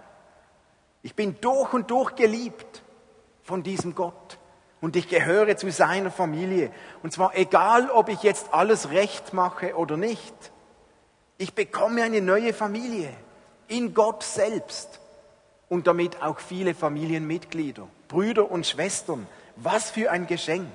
Ich 1.04 1.16
bin 1.16 1.40
durch 1.40 1.72
und 1.72 1.90
durch 1.90 2.16
geliebt 2.16 2.84
von 3.44 3.64
diesem 3.64 3.96
Gott. 3.96 4.38
Und 4.82 4.96
ich 4.96 5.08
gehöre 5.08 5.56
zu 5.58 5.72
seiner 5.72 6.10
Familie. 6.10 6.72
Und 7.04 7.14
zwar 7.14 7.38
egal, 7.38 7.90
ob 7.92 8.10
ich 8.10 8.24
jetzt 8.24 8.54
alles 8.54 8.90
recht 8.90 9.34
mache 9.34 9.76
oder 9.76 9.96
nicht. 9.96 10.34
Ich 11.38 11.54
bekomme 11.54 12.04
eine 12.04 12.22
neue 12.22 12.54
Familie 12.54 13.14
in 13.68 13.94
Gott 13.94 14.24
selbst 14.24 15.00
und 15.70 15.88
damit 15.88 16.22
auch 16.22 16.40
viele 16.40 16.74
Familienmitglieder, 16.74 17.88
Brüder 18.08 18.52
und 18.52 18.68
Schwestern. 18.68 19.28
Was 19.56 19.92
für 19.92 20.12
ein 20.12 20.28
Geschenk. 20.28 20.68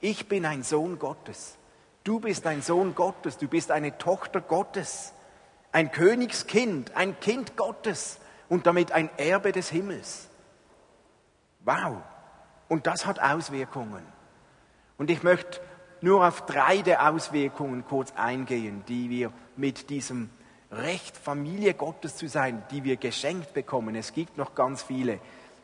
Ich 0.00 0.28
bin 0.28 0.44
ein 0.44 0.62
Sohn 0.62 0.98
Gottes. 0.98 1.56
Du 2.04 2.20
bist 2.20 2.46
ein 2.46 2.62
Sohn 2.62 2.94
Gottes. 2.94 3.38
Du 3.38 3.48
bist 3.48 3.70
eine 3.70 3.96
Tochter 3.98 4.40
Gottes. 4.40 5.12
Ein 5.72 5.90
Königskind, 5.90 6.94
ein 6.94 7.18
Kind 7.20 7.56
Gottes 7.56 8.18
und 8.48 8.66
damit 8.66 8.92
ein 8.92 9.10
Erbe 9.16 9.52
des 9.52 9.70
Himmels. 9.70 10.28
Wow. 11.60 11.98
Und 12.68 12.86
das 12.86 13.06
hat 13.06 13.20
Auswirkungen. 13.20 14.04
Und 14.96 15.10
ich 15.10 15.22
möchte 15.22 15.60
nur 16.00 16.26
auf 16.26 16.46
drei 16.46 16.82
der 16.82 17.08
Auswirkungen 17.08 17.84
kurz 17.84 18.12
eingehen, 18.16 18.84
die 18.88 19.10
wir 19.10 19.32
mit 19.56 19.90
diesem 19.90 20.30
Recht, 20.70 21.16
Familie 21.16 21.74
Gottes 21.74 22.16
zu 22.16 22.28
sein, 22.28 22.62
die 22.70 22.84
wir 22.84 22.96
geschenkt 22.96 23.54
bekommen. 23.54 23.94
Es 23.94 24.12
gibt 24.12 24.36
noch 24.36 24.54
ganz 24.54 24.82
viele. 24.82 25.18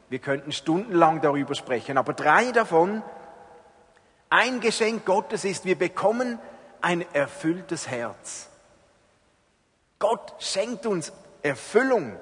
Wir 0.08 0.18
könnten 0.18 0.52
stundenlang 0.52 1.20
darüber 1.20 1.54
sprechen, 1.54 1.98
aber 1.98 2.14
drei 2.14 2.52
davon. 2.52 3.02
Ein 4.30 4.60
Geschenk 4.60 5.04
Gottes 5.04 5.44
ist, 5.44 5.64
wir 5.64 5.76
bekommen 5.76 6.38
ein 6.80 7.04
erfülltes 7.12 7.88
Herz. 7.88 8.48
Gott 9.98 10.34
schenkt 10.38 10.86
uns 10.86 11.12
Erfüllung. 11.42 12.16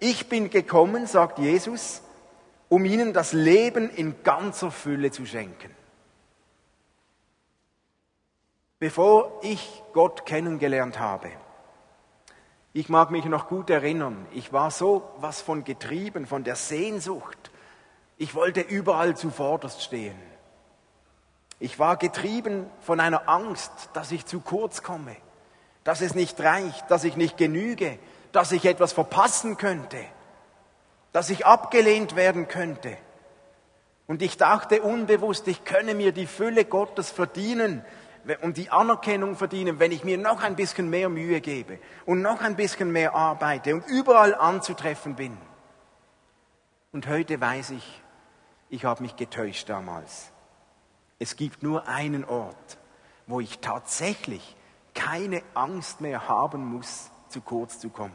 Ich 0.00 0.28
bin 0.28 0.50
gekommen, 0.50 1.06
sagt 1.06 1.38
Jesus, 1.38 2.02
um 2.68 2.84
ihnen 2.84 3.12
das 3.12 3.32
Leben 3.32 3.90
in 3.90 4.22
ganzer 4.22 4.70
Fülle 4.70 5.10
zu 5.10 5.24
schenken. 5.24 5.74
Bevor 8.78 9.40
ich 9.42 9.82
Gott 9.92 10.26
kennengelernt 10.26 10.98
habe, 10.98 11.30
ich 12.72 12.90
mag 12.90 13.10
mich 13.10 13.24
noch 13.24 13.48
gut 13.48 13.70
erinnern, 13.70 14.26
ich 14.32 14.52
war 14.52 14.70
so 14.70 15.10
was 15.18 15.40
von 15.40 15.64
getrieben, 15.64 16.26
von 16.26 16.44
der 16.44 16.56
Sehnsucht. 16.56 17.50
Ich 18.18 18.34
wollte 18.34 18.60
überall 18.60 19.16
zuvorderst 19.16 19.82
stehen. 19.82 20.16
Ich 21.58 21.78
war 21.78 21.96
getrieben 21.96 22.66
von 22.80 23.00
einer 23.00 23.30
Angst, 23.30 23.72
dass 23.94 24.12
ich 24.12 24.26
zu 24.26 24.40
kurz 24.40 24.82
komme, 24.82 25.16
dass 25.84 26.02
es 26.02 26.14
nicht 26.14 26.38
reicht, 26.40 26.90
dass 26.90 27.04
ich 27.04 27.16
nicht 27.16 27.38
genüge, 27.38 27.98
dass 28.32 28.52
ich 28.52 28.66
etwas 28.66 28.92
verpassen 28.92 29.56
könnte, 29.56 30.04
dass 31.16 31.30
ich 31.30 31.46
abgelehnt 31.46 32.14
werden 32.14 32.46
könnte. 32.46 32.94
Und 34.06 34.20
ich 34.20 34.36
dachte 34.36 34.82
unbewusst, 34.82 35.48
ich 35.48 35.64
könne 35.64 35.94
mir 35.94 36.12
die 36.12 36.26
Fülle 36.26 36.66
Gottes 36.66 37.10
verdienen, 37.10 37.82
und 38.42 38.58
die 38.58 38.68
Anerkennung 38.68 39.34
verdienen, 39.34 39.78
wenn 39.78 39.92
ich 39.92 40.04
mir 40.04 40.18
noch 40.18 40.42
ein 40.42 40.56
bisschen 40.56 40.90
mehr 40.90 41.08
Mühe 41.08 41.40
gebe 41.40 41.78
und 42.04 42.20
noch 42.20 42.42
ein 42.42 42.54
bisschen 42.54 42.92
mehr 42.92 43.14
arbeite 43.14 43.74
und 43.74 43.86
überall 43.86 44.34
anzutreffen 44.34 45.14
bin. 45.14 45.38
Und 46.92 47.08
heute 47.08 47.40
weiß 47.40 47.70
ich, 47.70 48.02
ich 48.68 48.84
habe 48.84 49.02
mich 49.02 49.16
getäuscht 49.16 49.70
damals. 49.70 50.32
Es 51.18 51.36
gibt 51.36 51.62
nur 51.62 51.88
einen 51.88 52.26
Ort, 52.26 52.76
wo 53.26 53.40
ich 53.40 53.60
tatsächlich 53.60 54.54
keine 54.94 55.40
Angst 55.54 56.02
mehr 56.02 56.28
haben 56.28 56.62
muss, 56.62 57.10
zu 57.30 57.40
kurz 57.40 57.78
zu 57.78 57.88
kommen. 57.88 58.12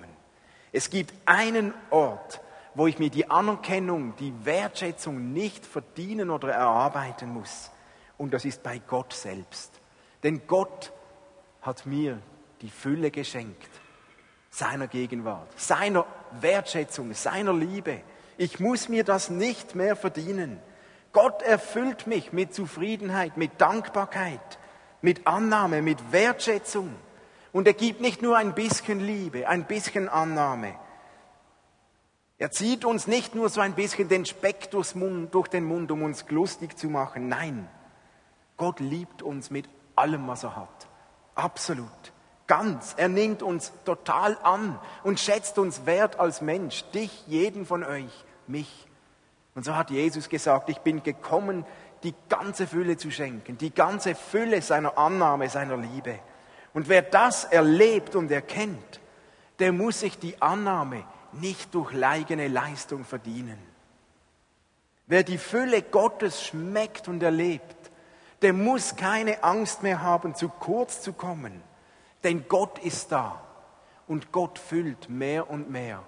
Es 0.72 0.92
gibt 0.92 1.16
einen 1.26 1.74
Ort, 1.90 2.42
wo 2.74 2.88
ich 2.88 3.00
mir 3.00 3.10
die 3.10 3.30
Anerkennung, 3.30 4.16
die 4.18 4.34
Wertschätzung 4.46 5.34
nicht 5.34 5.66
verdienen 5.66 6.30
oder 6.30 6.52
erarbeiten 6.52 7.34
muss. 7.34 7.72
Und 8.18 8.34
das 8.34 8.46
ist 8.46 8.64
bei 8.64 8.80
Gott 8.80 9.14
selbst. 9.14 9.72
Denn 10.24 10.48
Gott 10.48 10.94
hat 11.62 11.86
mir 11.86 12.20
die 12.62 12.70
Fülle 12.70 13.12
geschenkt 13.12 13.70
seiner 14.50 14.88
Gegenwart, 14.88 15.48
seiner 15.60 16.06
Wertschätzung, 16.40 17.14
seiner 17.14 17.54
Liebe. 17.54 18.02
Ich 18.38 18.60
muss 18.60 18.90
mir 18.90 19.04
das 19.04 19.30
nicht 19.30 19.76
mehr 19.76 19.96
verdienen. 19.96 20.60
Gott 21.14 21.42
erfüllt 21.42 22.08
mich 22.08 22.32
mit 22.32 22.54
Zufriedenheit, 22.54 23.38
mit 23.38 23.60
Dankbarkeit, 23.60 24.60
mit 25.02 25.28
Annahme, 25.28 25.82
mit 25.82 26.12
Wertschätzung. 26.12 26.94
Und 27.52 27.68
er 27.68 27.74
gibt 27.74 28.02
nicht 28.02 28.22
nur 28.22 28.38
ein 28.38 28.54
bisschen 28.54 29.00
Liebe, 29.00 29.48
ein 29.48 29.66
bisschen 29.66 30.08
Annahme. 30.08 30.76
Er 32.42 32.50
zieht 32.50 32.86
uns 32.86 33.06
nicht 33.06 33.36
nur 33.36 33.50
so 33.50 33.62
ein 33.62 33.76
bisschen 33.76 34.10
den 34.10 34.26
Speck 34.26 34.72
durch 34.72 35.48
den 35.50 35.64
Mund, 35.64 35.92
um 35.92 36.02
uns 36.02 36.26
lustig 36.30 36.76
zu 36.76 36.90
machen. 36.90 37.28
Nein, 37.28 37.70
Gott 38.58 38.80
liebt 38.80 39.22
uns 39.22 39.52
mit 39.52 39.70
allem, 39.96 40.28
was 40.28 40.44
er 40.44 40.56
hat. 40.56 40.88
Absolut. 41.36 41.86
Ganz. 42.48 42.96
Er 42.98 43.10
nimmt 43.10 43.44
uns 43.44 43.72
total 43.86 44.40
an 44.42 44.80
und 45.04 45.20
schätzt 45.20 45.60
uns 45.60 45.86
wert 45.86 46.20
als 46.20 46.42
Mensch. 46.42 46.84
Dich, 46.96 47.28
jeden 47.28 47.64
von 47.64 47.84
euch, 47.84 48.26
mich. 48.48 48.88
Und 49.54 49.64
so 49.64 49.76
hat 49.76 49.92
Jesus 49.92 50.28
gesagt, 50.28 50.68
ich 50.70 50.80
bin 50.80 51.04
gekommen, 51.04 51.64
die 52.02 52.16
ganze 52.28 52.66
Fülle 52.66 52.98
zu 52.98 53.12
schenken, 53.12 53.60
die 53.60 53.72
ganze 53.72 54.16
Fülle 54.16 54.64
seiner 54.64 54.98
Annahme, 54.98 55.48
seiner 55.48 55.78
Liebe. 55.78 56.18
Und 56.74 56.90
wer 56.90 57.04
das 57.04 57.44
erlebt 57.44 58.16
und 58.16 58.32
erkennt, 58.32 59.00
der 59.60 59.72
muss 59.72 60.00
sich 60.00 60.18
die 60.18 60.42
Annahme 60.42 61.04
nicht 61.34 61.74
durch 61.74 61.94
eigene 62.04 62.48
Leistung 62.48 63.06
verdienen. 63.06 63.58
Wer 65.08 65.24
die 65.24 65.38
Fülle 65.38 65.82
Gottes 65.82 66.44
schmeckt 66.44 67.08
und 67.08 67.22
erlebt, 67.22 67.92
der 68.42 68.54
muss 68.54 68.96
keine 68.96 69.44
Angst 69.44 69.84
mehr 69.84 70.02
haben, 70.02 70.36
zu 70.36 70.50
kurz 70.50 71.02
zu 71.02 71.14
kommen. 71.14 71.62
Denn 72.24 72.48
Gott 72.48 72.80
ist 72.80 73.12
da 73.12 73.42
und 74.08 74.32
Gott 74.32 74.58
füllt 74.60 75.10
mehr 75.10 75.50
und 75.50 75.70
mehr 75.70 76.04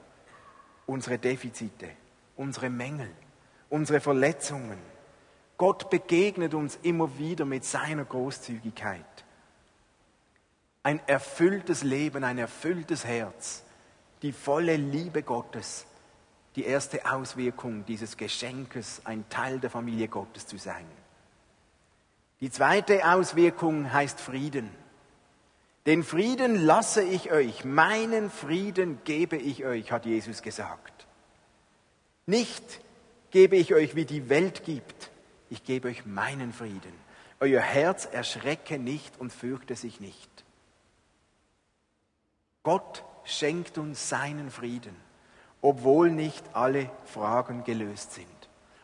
unsere 0.85 1.17
Defizite, 1.17 1.89
unsere 2.35 2.69
Mängel, 2.69 3.09
unsere 3.69 3.99
Verletzungen. 3.99 4.77
Gott 5.57 5.89
begegnet 5.89 6.53
uns 6.53 6.77
immer 6.81 7.17
wieder 7.17 7.45
mit 7.45 7.63
seiner 7.65 8.05
Großzügigkeit. 8.05 9.05
Ein 10.81 10.99
erfülltes 11.07 11.83
Leben, 11.83 12.23
ein 12.23 12.37
erfülltes 12.37 13.05
Herz, 13.05 13.63
die 14.23 14.31
volle 14.31 14.77
Liebe 14.77 15.21
Gottes, 15.21 15.85
die 16.55 16.63
erste 16.63 17.11
Auswirkung 17.11 17.85
dieses 17.85 18.15
Geschenkes, 18.15 19.01
ein 19.03 19.27
Teil 19.29 19.59
der 19.59 19.69
Familie 19.69 20.07
Gottes 20.07 20.47
zu 20.47 20.57
sein. 20.57 20.85
Die 22.39 22.49
zweite 22.49 23.07
Auswirkung 23.07 23.91
heißt 23.91 24.19
Frieden. 24.19 24.69
Den 25.85 26.03
Frieden 26.03 26.55
lasse 26.55 27.03
ich 27.03 27.31
euch, 27.31 27.65
meinen 27.65 28.29
Frieden 28.29 28.99
gebe 29.03 29.35
ich 29.35 29.65
euch, 29.65 29.91
hat 29.91 30.05
Jesus 30.05 30.41
gesagt. 30.41 31.05
Nicht 32.25 32.63
gebe 33.31 33.57
ich 33.57 33.73
euch, 33.73 33.95
wie 33.95 34.05
die 34.05 34.29
Welt 34.29 34.63
gibt, 34.63 35.11
ich 35.49 35.65
gebe 35.65 35.89
euch 35.89 36.05
meinen 36.05 36.53
Frieden. 36.53 36.93
Euer 37.41 37.61
Herz 37.61 38.05
erschrecke 38.05 38.79
nicht 38.79 39.19
und 39.19 39.33
fürchte 39.33 39.75
sich 39.75 39.99
nicht. 39.99 40.29
Gott 42.63 43.03
schenkt 43.25 43.77
uns 43.77 44.09
seinen 44.09 44.51
Frieden, 44.51 44.95
obwohl 45.61 46.11
nicht 46.11 46.43
alle 46.53 46.89
Fragen 47.05 47.63
gelöst 47.63 48.13
sind, 48.13 48.27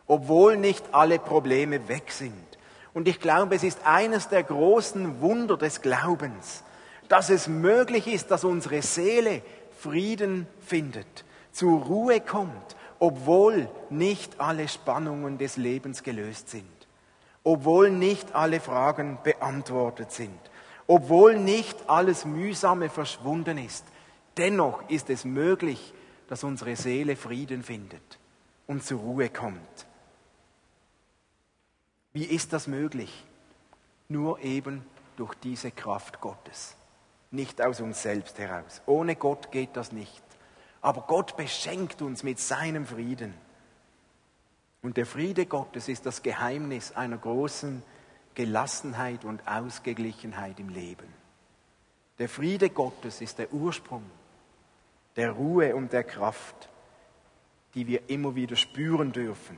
obwohl 0.07 0.57
nicht 0.57 0.83
alle 0.93 1.19
Probleme 1.19 1.87
weg 1.87 2.11
sind 2.11 2.49
und 2.93 3.07
ich 3.07 3.19
glaube, 3.19 3.55
es 3.55 3.63
ist 3.63 3.85
eines 3.85 4.27
der 4.29 4.43
großen 4.43 5.21
Wunder 5.21 5.57
des 5.57 5.81
Glaubens, 5.81 6.63
dass 7.07 7.29
es 7.29 7.47
möglich 7.47 8.07
ist, 8.07 8.31
dass 8.31 8.43
unsere 8.43 8.81
Seele 8.81 9.41
Frieden 9.79 10.47
findet, 10.59 11.25
zur 11.51 11.81
Ruhe 11.81 12.19
kommt, 12.19 12.75
obwohl 12.99 13.69
nicht 13.89 14.39
alle 14.39 14.67
Spannungen 14.67 15.37
des 15.37 15.57
Lebens 15.57 16.03
gelöst 16.03 16.49
sind, 16.49 16.65
obwohl 17.43 17.89
nicht 17.89 18.35
alle 18.35 18.59
Fragen 18.59 19.17
beantwortet 19.23 20.11
sind, 20.11 20.39
obwohl 20.87 21.37
nicht 21.37 21.77
alles 21.87 22.25
Mühsame 22.25 22.89
verschwunden 22.89 23.57
ist. 23.57 23.85
Dennoch 24.39 24.87
ist 24.87 25.09
es 25.09 25.25
möglich, 25.25 25.93
dass 26.29 26.45
unsere 26.45 26.77
Seele 26.77 27.17
Frieden 27.17 27.61
findet 27.61 28.19
und 28.67 28.85
zur 28.85 29.01
Ruhe 29.01 29.29
kommt. 29.29 29.85
Wie 32.13 32.23
ist 32.23 32.53
das 32.53 32.65
möglich? 32.65 33.25
Nur 34.07 34.39
eben 34.39 34.85
durch 35.17 35.35
diese 35.35 35.71
Kraft 35.71 36.21
Gottes, 36.21 36.77
nicht 37.31 37.61
aus 37.61 37.81
uns 37.81 38.01
selbst 38.01 38.39
heraus. 38.39 38.81
Ohne 38.85 39.17
Gott 39.17 39.51
geht 39.51 39.75
das 39.75 39.91
nicht. 39.91 40.23
Aber 40.81 41.01
Gott 41.01 41.35
beschenkt 41.35 42.01
uns 42.01 42.23
mit 42.23 42.39
seinem 42.39 42.85
Frieden. 42.85 43.33
Und 44.81 44.95
der 44.95 45.05
Friede 45.05 45.47
Gottes 45.47 45.89
ist 45.89 46.05
das 46.05 46.23
Geheimnis 46.23 46.93
einer 46.93 47.17
großen 47.17 47.83
Gelassenheit 48.35 49.25
und 49.25 49.45
Ausgeglichenheit 49.45 50.61
im 50.61 50.69
Leben. 50.69 51.13
Der 52.19 52.29
Friede 52.29 52.69
Gottes 52.69 53.19
ist 53.19 53.37
der 53.37 53.51
Ursprung 53.51 54.03
der 55.15 55.31
Ruhe 55.31 55.75
und 55.75 55.93
der 55.93 56.03
Kraft, 56.03 56.69
die 57.73 57.87
wir 57.87 58.09
immer 58.09 58.35
wieder 58.35 58.55
spüren 58.55 59.11
dürfen 59.11 59.57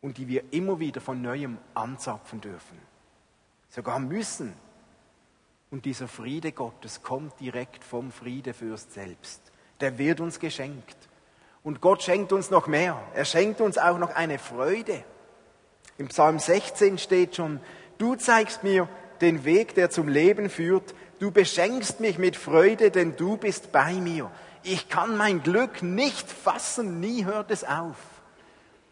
und 0.00 0.18
die 0.18 0.28
wir 0.28 0.52
immer 0.52 0.78
wieder 0.78 1.00
von 1.00 1.22
neuem 1.22 1.58
anzapfen 1.74 2.40
dürfen, 2.40 2.78
sogar 3.68 3.98
müssen. 3.98 4.54
Und 5.70 5.86
dieser 5.86 6.06
Friede 6.06 6.52
Gottes 6.52 7.02
kommt 7.02 7.40
direkt 7.40 7.82
vom 7.82 8.12
Friedefürst 8.12 8.92
selbst. 8.92 9.40
Der 9.80 9.96
wird 9.96 10.20
uns 10.20 10.38
geschenkt. 10.38 10.96
Und 11.62 11.80
Gott 11.80 12.02
schenkt 12.02 12.32
uns 12.32 12.50
noch 12.50 12.66
mehr. 12.66 13.00
Er 13.14 13.24
schenkt 13.24 13.60
uns 13.60 13.78
auch 13.78 13.96
noch 13.96 14.14
eine 14.14 14.38
Freude. 14.38 15.02
Im 15.96 16.08
Psalm 16.08 16.38
16 16.38 16.98
steht 16.98 17.36
schon, 17.36 17.60
du 17.98 18.16
zeigst 18.16 18.64
mir 18.64 18.88
den 19.20 19.44
Weg, 19.44 19.74
der 19.74 19.88
zum 19.88 20.08
Leben 20.08 20.50
führt. 20.50 20.94
Du 21.22 21.30
beschenkst 21.30 22.00
mich 22.00 22.18
mit 22.18 22.34
Freude, 22.34 22.90
denn 22.90 23.14
du 23.14 23.36
bist 23.36 23.70
bei 23.70 23.92
mir. 23.92 24.28
Ich 24.64 24.88
kann 24.88 25.16
mein 25.16 25.40
Glück 25.40 25.80
nicht 25.80 26.28
fassen, 26.28 26.98
nie 26.98 27.24
hört 27.24 27.52
es 27.52 27.62
auf. 27.62 27.94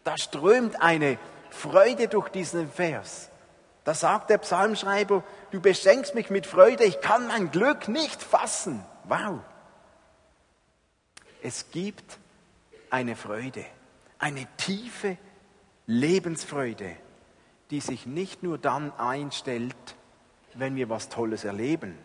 Da 0.05 0.17
strömt 0.17 0.81
eine 0.81 1.19
Freude 1.49 2.07
durch 2.07 2.29
diesen 2.29 2.71
Vers. 2.71 3.29
Da 3.83 3.93
sagt 3.93 4.29
der 4.29 4.37
Psalmschreiber, 4.37 5.25
du 5.51 5.59
beschenkst 5.59 6.15
mich 6.15 6.29
mit 6.29 6.47
Freude, 6.47 6.85
ich 6.85 7.01
kann 7.01 7.27
mein 7.27 7.51
Glück 7.51 7.89
nicht 7.89 8.23
fassen. 8.23 8.81
Wow. 9.09 9.41
Es 11.43 11.69
gibt 11.71 12.17
eine 12.89 13.17
Freude, 13.17 13.65
eine 14.19 14.47
tiefe 14.55 15.17
Lebensfreude, 15.85 16.95
die 17.71 17.81
sich 17.81 18.05
nicht 18.05 18.41
nur 18.41 18.57
dann 18.57 18.93
einstellt, 18.97 19.75
wenn 20.53 20.77
wir 20.77 20.87
was 20.87 21.09
Tolles 21.09 21.43
erleben. 21.43 21.97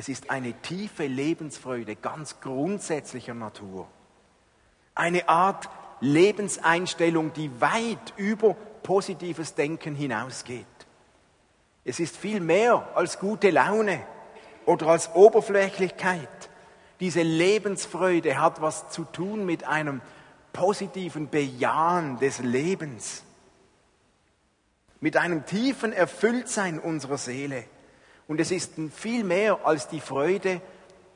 Es 0.00 0.08
ist 0.08 0.30
eine 0.30 0.54
tiefe 0.54 1.06
Lebensfreude 1.06 1.94
ganz 1.94 2.40
grundsätzlicher 2.40 3.34
Natur. 3.34 3.86
Eine 4.94 5.28
Art 5.28 5.68
Lebenseinstellung, 6.00 7.34
die 7.34 7.50
weit 7.60 8.14
über 8.16 8.54
positives 8.82 9.56
Denken 9.56 9.94
hinausgeht. 9.94 10.64
Es 11.84 12.00
ist 12.00 12.16
viel 12.16 12.40
mehr 12.40 12.88
als 12.94 13.18
gute 13.18 13.50
Laune 13.50 14.00
oder 14.64 14.86
als 14.86 15.14
Oberflächlichkeit. 15.14 16.48
Diese 16.98 17.20
Lebensfreude 17.20 18.40
hat 18.40 18.62
was 18.62 18.88
zu 18.88 19.04
tun 19.04 19.44
mit 19.44 19.64
einem 19.64 20.00
positiven 20.54 21.28
Bejahen 21.28 22.18
des 22.18 22.38
Lebens, 22.38 23.22
mit 24.98 25.18
einem 25.18 25.44
tiefen 25.44 25.92
Erfülltsein 25.92 26.78
unserer 26.78 27.18
Seele. 27.18 27.66
Und 28.30 28.40
es 28.40 28.52
ist 28.52 28.74
viel 28.94 29.24
mehr 29.24 29.58
als 29.64 29.88
die 29.88 29.98
Freude 29.98 30.60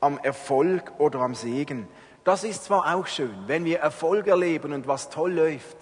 am 0.01 0.17
Erfolg 0.17 0.91
oder 0.97 1.21
am 1.21 1.33
Segen. 1.33 1.87
Das 2.25 2.43
ist 2.43 2.65
zwar 2.65 2.93
auch 2.93 3.07
schön, 3.07 3.33
wenn 3.47 3.63
wir 3.63 3.79
Erfolg 3.79 4.27
erleben 4.27 4.73
und 4.73 4.85
was 4.85 5.09
toll 5.09 5.31
läuft, 5.31 5.77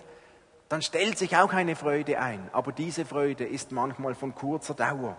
dann 0.69 0.83
stellt 0.83 1.17
sich 1.17 1.35
auch 1.35 1.51
eine 1.51 1.75
Freude 1.75 2.19
ein, 2.19 2.51
aber 2.53 2.71
diese 2.71 3.03
Freude 3.03 3.45
ist 3.45 3.71
manchmal 3.71 4.13
von 4.13 4.35
kurzer 4.35 4.75
Dauer. 4.75 5.17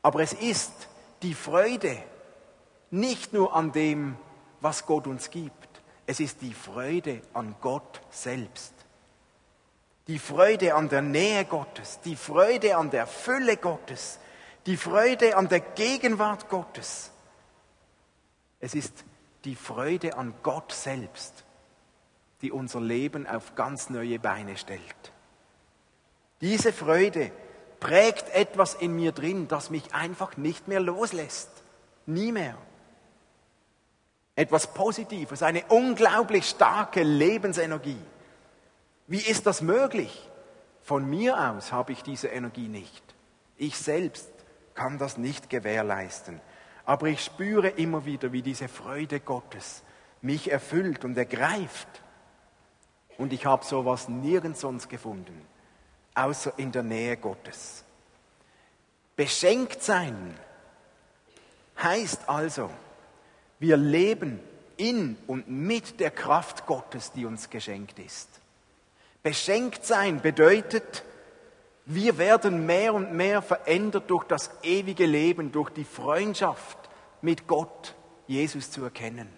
Aber 0.00 0.20
es 0.20 0.32
ist 0.32 0.70
die 1.22 1.34
Freude, 1.34 1.96
nicht 2.92 3.32
nur 3.32 3.56
an 3.56 3.72
dem, 3.72 4.14
was 4.60 4.86
Gott 4.86 5.08
uns 5.08 5.28
gibt. 5.30 5.82
Es 6.06 6.20
ist 6.20 6.40
die 6.40 6.54
Freude 6.54 7.20
an 7.34 7.56
Gott 7.60 8.00
selbst. 8.10 8.74
Die 10.06 10.20
Freude 10.20 10.76
an 10.76 10.88
der 10.88 11.02
Nähe 11.02 11.46
Gottes, 11.46 11.98
die 12.04 12.14
Freude 12.14 12.76
an 12.76 12.90
der 12.90 13.08
Fülle 13.08 13.56
Gottes, 13.56 14.20
die 14.70 14.76
Freude 14.76 15.36
an 15.36 15.48
der 15.48 15.58
Gegenwart 15.58 16.48
Gottes. 16.48 17.10
Es 18.60 18.76
ist 18.76 19.04
die 19.44 19.56
Freude 19.56 20.16
an 20.16 20.32
Gott 20.44 20.70
selbst, 20.70 21.42
die 22.40 22.52
unser 22.52 22.80
Leben 22.80 23.26
auf 23.26 23.56
ganz 23.56 23.90
neue 23.90 24.20
Beine 24.20 24.56
stellt. 24.56 25.12
Diese 26.40 26.72
Freude 26.72 27.32
prägt 27.80 28.32
etwas 28.32 28.74
in 28.74 28.94
mir 28.94 29.10
drin, 29.10 29.48
das 29.48 29.70
mich 29.70 29.92
einfach 29.92 30.36
nicht 30.36 30.68
mehr 30.68 30.78
loslässt. 30.78 31.50
Nie 32.06 32.30
mehr 32.30 32.56
etwas 34.36 34.72
Positives, 34.72 35.42
eine 35.42 35.64
unglaublich 35.66 36.48
starke 36.48 37.02
Lebensenergie. 37.02 38.00
Wie 39.08 39.20
ist 39.20 39.46
das 39.46 39.62
möglich? 39.62 40.30
Von 40.84 41.10
mir 41.10 41.50
aus 41.50 41.72
habe 41.72 41.90
ich 41.90 42.04
diese 42.04 42.28
Energie 42.28 42.68
nicht. 42.68 43.02
Ich 43.56 43.76
selbst 43.76 44.29
kann 44.80 44.96
das 44.96 45.18
nicht 45.18 45.50
gewährleisten. 45.50 46.40
Aber 46.86 47.08
ich 47.08 47.22
spüre 47.22 47.68
immer 47.68 48.06
wieder, 48.06 48.32
wie 48.32 48.40
diese 48.40 48.66
Freude 48.66 49.20
Gottes 49.20 49.82
mich 50.22 50.50
erfüllt 50.50 51.04
und 51.04 51.18
ergreift. 51.18 51.86
Und 53.18 53.34
ich 53.34 53.44
habe 53.44 53.62
sowas 53.62 54.08
nirgends 54.08 54.62
sonst 54.62 54.88
gefunden, 54.88 55.38
außer 56.14 56.54
in 56.56 56.72
der 56.72 56.82
Nähe 56.82 57.18
Gottes. 57.18 57.84
Beschenkt 59.16 59.82
sein 59.82 60.34
heißt 61.82 62.26
also, 62.26 62.70
wir 63.58 63.76
leben 63.76 64.40
in 64.78 65.18
und 65.26 65.46
mit 65.46 66.00
der 66.00 66.10
Kraft 66.10 66.64
Gottes, 66.64 67.12
die 67.12 67.26
uns 67.26 67.50
geschenkt 67.50 67.98
ist. 67.98 68.30
Beschenkt 69.22 69.84
sein 69.84 70.22
bedeutet, 70.22 71.04
wir 71.92 72.18
werden 72.18 72.66
mehr 72.66 72.94
und 72.94 73.12
mehr 73.14 73.42
verändert 73.42 74.10
durch 74.10 74.24
das 74.24 74.50
ewige 74.62 75.06
Leben, 75.06 75.50
durch 75.50 75.70
die 75.70 75.84
Freundschaft 75.84 76.78
mit 77.20 77.48
Gott, 77.48 77.96
Jesus 78.28 78.70
zu 78.70 78.84
erkennen. 78.84 79.28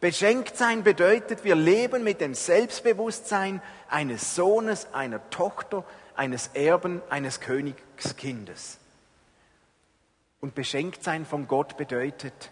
Beschenkt 0.00 0.56
sein 0.56 0.82
bedeutet, 0.82 1.44
wir 1.44 1.54
leben 1.54 2.02
mit 2.02 2.20
dem 2.20 2.34
Selbstbewusstsein 2.34 3.62
eines 3.88 4.34
Sohnes, 4.34 4.92
einer 4.92 5.30
Tochter, 5.30 5.84
eines 6.16 6.48
Erben, 6.54 7.02
eines 7.08 7.38
Königskindes. 7.38 8.78
Und 10.40 10.56
beschenkt 10.56 11.04
sein 11.04 11.24
von 11.24 11.46
Gott 11.46 11.76
bedeutet, 11.76 12.50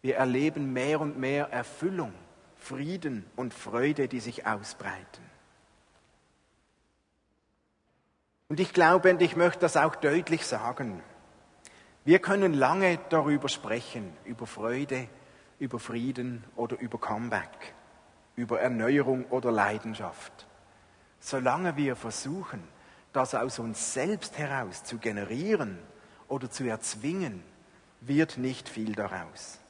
wir 0.00 0.16
erleben 0.16 0.72
mehr 0.72 1.00
und 1.00 1.18
mehr 1.18 1.48
Erfüllung, 1.50 2.14
Frieden 2.56 3.26
und 3.36 3.52
Freude, 3.52 4.08
die 4.08 4.20
sich 4.20 4.46
ausbreiten. 4.46 5.31
Und 8.52 8.60
ich 8.60 8.74
glaube, 8.74 9.10
und 9.10 9.22
ich 9.22 9.34
möchte 9.34 9.60
das 9.60 9.78
auch 9.78 9.96
deutlich 9.96 10.44
sagen, 10.44 11.02
wir 12.04 12.18
können 12.18 12.52
lange 12.52 12.98
darüber 13.08 13.48
sprechen, 13.48 14.12
über 14.26 14.46
Freude, 14.46 15.08
über 15.58 15.78
Frieden 15.78 16.44
oder 16.54 16.78
über 16.78 16.98
Comeback, 16.98 17.72
über 18.36 18.60
Erneuerung 18.60 19.24
oder 19.30 19.50
Leidenschaft. 19.50 20.46
Solange 21.18 21.78
wir 21.78 21.96
versuchen, 21.96 22.62
das 23.14 23.34
aus 23.34 23.58
uns 23.58 23.94
selbst 23.94 24.36
heraus 24.36 24.84
zu 24.84 24.98
generieren 24.98 25.78
oder 26.28 26.50
zu 26.50 26.64
erzwingen, 26.64 27.42
wird 28.02 28.36
nicht 28.36 28.68
viel 28.68 28.94
daraus. 28.94 29.60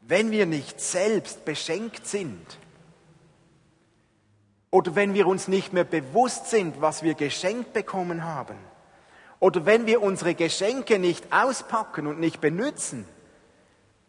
Wenn 0.00 0.30
wir 0.30 0.46
nicht 0.46 0.80
selbst 0.80 1.44
beschenkt 1.44 2.06
sind 2.06 2.58
oder 4.74 4.96
wenn 4.96 5.14
wir 5.14 5.28
uns 5.28 5.46
nicht 5.46 5.72
mehr 5.72 5.84
bewusst 5.84 6.50
sind, 6.50 6.80
was 6.80 7.04
wir 7.04 7.14
geschenkt 7.14 7.72
bekommen 7.72 8.24
haben 8.24 8.56
oder 9.38 9.66
wenn 9.66 9.86
wir 9.86 10.02
unsere 10.02 10.34
Geschenke 10.34 10.98
nicht 10.98 11.32
auspacken 11.32 12.08
und 12.08 12.18
nicht 12.18 12.40
benutzen, 12.40 13.06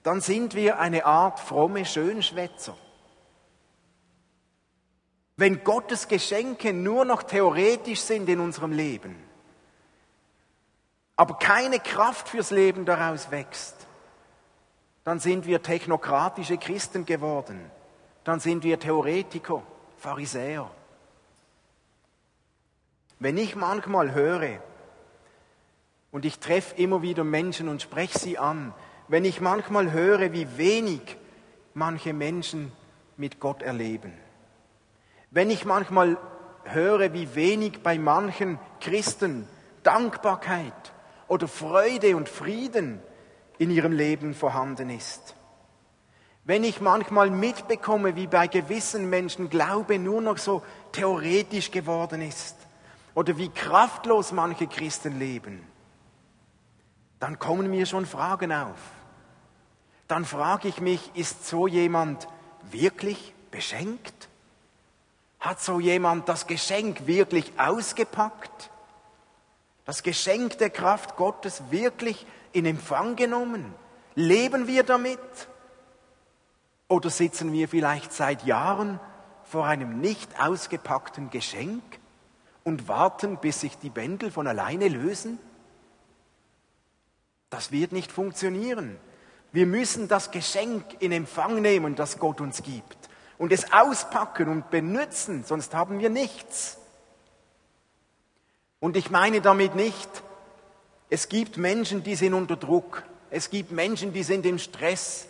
dann 0.01 0.21
sind 0.21 0.55
wir 0.55 0.79
eine 0.79 1.05
Art 1.05 1.39
fromme 1.39 1.85
Schönschwätzer. 1.85 2.75
Wenn 5.37 5.63
Gottes 5.63 6.07
Geschenke 6.07 6.73
nur 6.73 7.05
noch 7.05 7.21
theoretisch 7.21 7.99
sind 7.99 8.27
in 8.27 8.39
unserem 8.39 8.71
Leben, 8.71 9.15
aber 11.15 11.37
keine 11.37 11.79
Kraft 11.79 12.27
fürs 12.27 12.49
Leben 12.49 12.85
daraus 12.85 13.29
wächst, 13.29 13.75
dann 15.03 15.19
sind 15.19 15.45
wir 15.45 15.61
technokratische 15.61 16.57
Christen 16.57 17.05
geworden. 17.05 17.69
Dann 18.23 18.39
sind 18.39 18.63
wir 18.63 18.79
Theoretiker, 18.79 19.61
Pharisäer. 19.97 20.69
Wenn 23.19 23.37
ich 23.37 23.55
manchmal 23.55 24.13
höre, 24.13 24.59
und 26.15 26.23
ich 26.23 26.39
treffe 26.39 26.75
immer 26.81 27.01
wieder 27.01 27.25
Menschen 27.25 27.67
und 27.67 27.81
spreche 27.81 28.17
sie 28.17 28.37
an, 28.37 28.73
wenn 29.09 29.25
ich 29.25 29.41
manchmal 29.41 29.91
höre, 29.91 30.31
wie 30.31 30.57
wenig 30.57 31.17
manche 31.73 32.13
Menschen 32.13 32.71
mit 33.17 33.41
Gott 33.41 33.61
erleben, 33.61 34.13
wenn 35.31 35.49
ich 35.49 35.65
manchmal 35.65 36.17
höre, 36.63 37.11
wie 37.11 37.35
wenig 37.35 37.83
bei 37.83 37.99
manchen 37.99 38.59
Christen 38.79 39.45
Dankbarkeit 39.83 40.93
oder 41.27 41.49
Freude 41.49 42.15
und 42.15 42.29
Frieden 42.29 43.01
in 43.57 43.69
ihrem 43.69 43.91
Leben 43.91 44.33
vorhanden 44.33 44.89
ist. 44.89 45.35
Wenn 46.45 46.63
ich 46.63 46.79
manchmal 46.79 47.31
mitbekomme, 47.31 48.15
wie 48.15 48.27
bei 48.27 48.45
gewissen 48.47 49.09
Menschen 49.09 49.49
Glaube 49.49 49.97
nur 49.97 50.21
noch 50.21 50.37
so 50.37 50.61
theoretisch 50.91 51.71
geworden 51.71 52.21
ist 52.21 52.55
oder 53.15 53.35
wie 53.37 53.49
kraftlos 53.49 54.31
manche 54.31 54.67
Christen 54.67 55.17
leben, 55.17 55.67
dann 57.19 57.39
kommen 57.39 57.71
mir 57.71 57.87
schon 57.87 58.05
Fragen 58.05 58.51
auf. 58.51 58.77
dann 60.07 60.23
frage 60.23 60.67
ich 60.67 60.79
mich, 60.81 61.09
ist 61.15 61.47
so 61.47 61.65
jemand 61.65 62.27
wirklich 62.69 63.33
beschenkt? 63.49 64.27
Hat 65.39 65.59
so 65.59 65.79
jemand 65.79 66.29
das 66.29 66.45
Geschenk 66.45 67.07
wirklich 67.07 67.53
ausgepackt? 67.57 68.69
Das 69.85 70.03
Geschenk 70.03 70.59
der 70.59 70.69
Kraft 70.69 71.15
Gottes 71.15 71.63
wirklich 71.71 72.27
in 72.51 72.67
Empfang 72.67 73.15
genommen? 73.15 73.73
Leben 74.13 74.67
wir 74.67 74.83
damit? 74.83 75.19
Oder 76.87 77.09
sitzen 77.09 77.51
wir 77.51 77.67
vielleicht 77.67 78.13
seit 78.13 78.45
Jahren 78.45 78.99
vor 79.43 79.65
einem 79.65 79.99
nicht 79.99 80.39
ausgepackten 80.39 81.29
Geschenk 81.29 81.83
und 82.63 82.87
warten, 82.87 83.37
bis 83.37 83.61
sich 83.61 83.77
die 83.77 83.89
Bändel 83.89 84.31
von 84.31 84.47
alleine 84.47 84.87
lösen? 84.87 85.39
Das 87.49 87.71
wird 87.71 87.91
nicht 87.91 88.11
funktionieren. 88.11 88.97
Wir 89.51 89.65
müssen 89.65 90.07
das 90.07 90.31
Geschenk 90.31 90.83
in 90.99 91.11
Empfang 91.11 91.61
nehmen, 91.61 91.95
das 91.95 92.19
Gott 92.19 92.41
uns 92.41 92.61
gibt 92.61 92.97
und 93.37 93.51
es 93.51 93.71
auspacken 93.71 94.49
und 94.49 94.69
benutzen, 94.69 95.43
sonst 95.43 95.73
haben 95.73 95.99
wir 95.99 96.09
nichts. 96.09 96.77
Und 98.79 98.97
ich 98.97 99.09
meine 99.09 99.41
damit 99.41 99.75
nicht, 99.75 100.09
es 101.09 101.29
gibt 101.29 101.57
Menschen, 101.57 102.03
die 102.03 102.15
sind 102.15 102.33
unter 102.33 102.55
Druck. 102.55 103.03
Es 103.29 103.49
gibt 103.49 103.71
Menschen, 103.71 104.13
die 104.13 104.23
sind 104.23 104.45
im 104.45 104.59
Stress, 104.59 105.27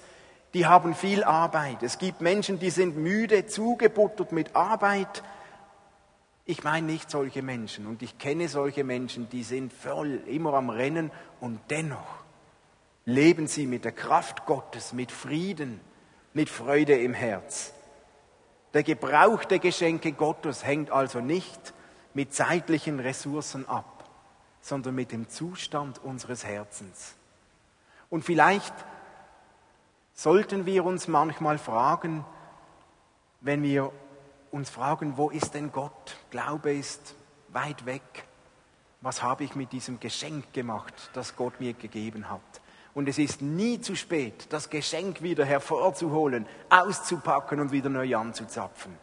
die 0.55 0.65
haben 0.65 0.95
viel 0.95 1.25
Arbeit. 1.25 1.83
Es 1.83 1.97
gibt 1.97 2.21
Menschen, 2.21 2.59
die 2.59 2.69
sind 2.69 2.95
müde, 2.95 3.45
zugebuttert 3.45 4.31
mit 4.31 4.55
Arbeit. 4.55 5.21
Ich 6.45 6.63
meine 6.63 6.87
nicht 6.87 7.11
solche 7.11 7.41
Menschen 7.41 7.85
und 7.85 8.01
ich 8.01 8.17
kenne 8.19 8.47
solche 8.47 8.85
Menschen, 8.85 9.27
die 9.27 9.43
sind 9.43 9.73
voll 9.73 10.21
immer 10.27 10.53
am 10.53 10.69
Rennen 10.69 11.11
und 11.41 11.59
dennoch 11.69 12.23
leben 13.03 13.47
sie 13.47 13.67
mit 13.67 13.83
der 13.83 13.91
Kraft 13.91 14.45
Gottes, 14.45 14.93
mit 14.93 15.11
Frieden, 15.11 15.81
mit 16.33 16.47
Freude 16.47 16.95
im 16.95 17.13
Herz. 17.13 17.73
Der 18.73 18.83
Gebrauch 18.83 19.43
der 19.43 19.59
Geschenke 19.59 20.13
Gottes 20.13 20.65
hängt 20.65 20.89
also 20.89 21.19
nicht 21.19 21.73
mit 22.13 22.33
zeitlichen 22.33 23.01
Ressourcen 23.01 23.67
ab, 23.67 24.09
sondern 24.61 24.95
mit 24.95 25.11
dem 25.11 25.27
Zustand 25.27 26.01
unseres 26.01 26.45
Herzens. 26.45 27.15
Und 28.09 28.23
vielleicht 28.23 28.73
sollten 30.15 30.65
wir 30.65 30.85
uns 30.85 31.07
manchmal 31.07 31.59
fragen, 31.59 32.25
wenn 33.41 33.61
wir 33.61 33.91
uns 34.49 34.69
fragen, 34.69 35.17
wo 35.17 35.29
ist 35.29 35.53
denn 35.53 35.71
Gott? 35.71 36.17
Glaube 36.31 36.73
ist 36.73 37.13
weit 37.49 37.85
weg. 37.85 38.25
Was 39.01 39.21
habe 39.21 39.43
ich 39.43 39.55
mit 39.55 39.71
diesem 39.71 39.99
Geschenk 39.99 40.51
gemacht, 40.53 41.11
das 41.13 41.35
Gott 41.35 41.59
mir 41.59 41.73
gegeben 41.73 42.29
hat? 42.29 42.41
Und 42.95 43.09
es 43.09 43.17
ist 43.17 43.41
nie 43.41 43.79
zu 43.81 43.95
spät, 43.95 44.47
das 44.49 44.69
Geschenk 44.69 45.21
wieder 45.21 45.43
hervorzuholen, 45.45 46.47
auszupacken 46.69 47.59
und 47.59 47.73
wieder 47.73 47.89
neu 47.89 48.15
anzuzapfen. 48.15 48.97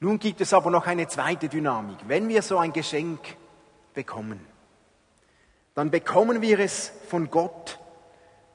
Nun 0.00 0.18
gibt 0.18 0.40
es 0.40 0.52
aber 0.52 0.68
noch 0.68 0.88
eine 0.88 1.06
zweite 1.06 1.48
Dynamik. 1.48 1.98
Wenn 2.08 2.28
wir 2.28 2.42
so 2.42 2.58
ein 2.58 2.72
Geschenk 2.72 3.20
bekommen, 3.94 4.44
dann 5.74 5.90
bekommen 5.90 6.42
wir 6.42 6.58
es 6.58 6.92
von 7.08 7.30
Gott 7.30 7.78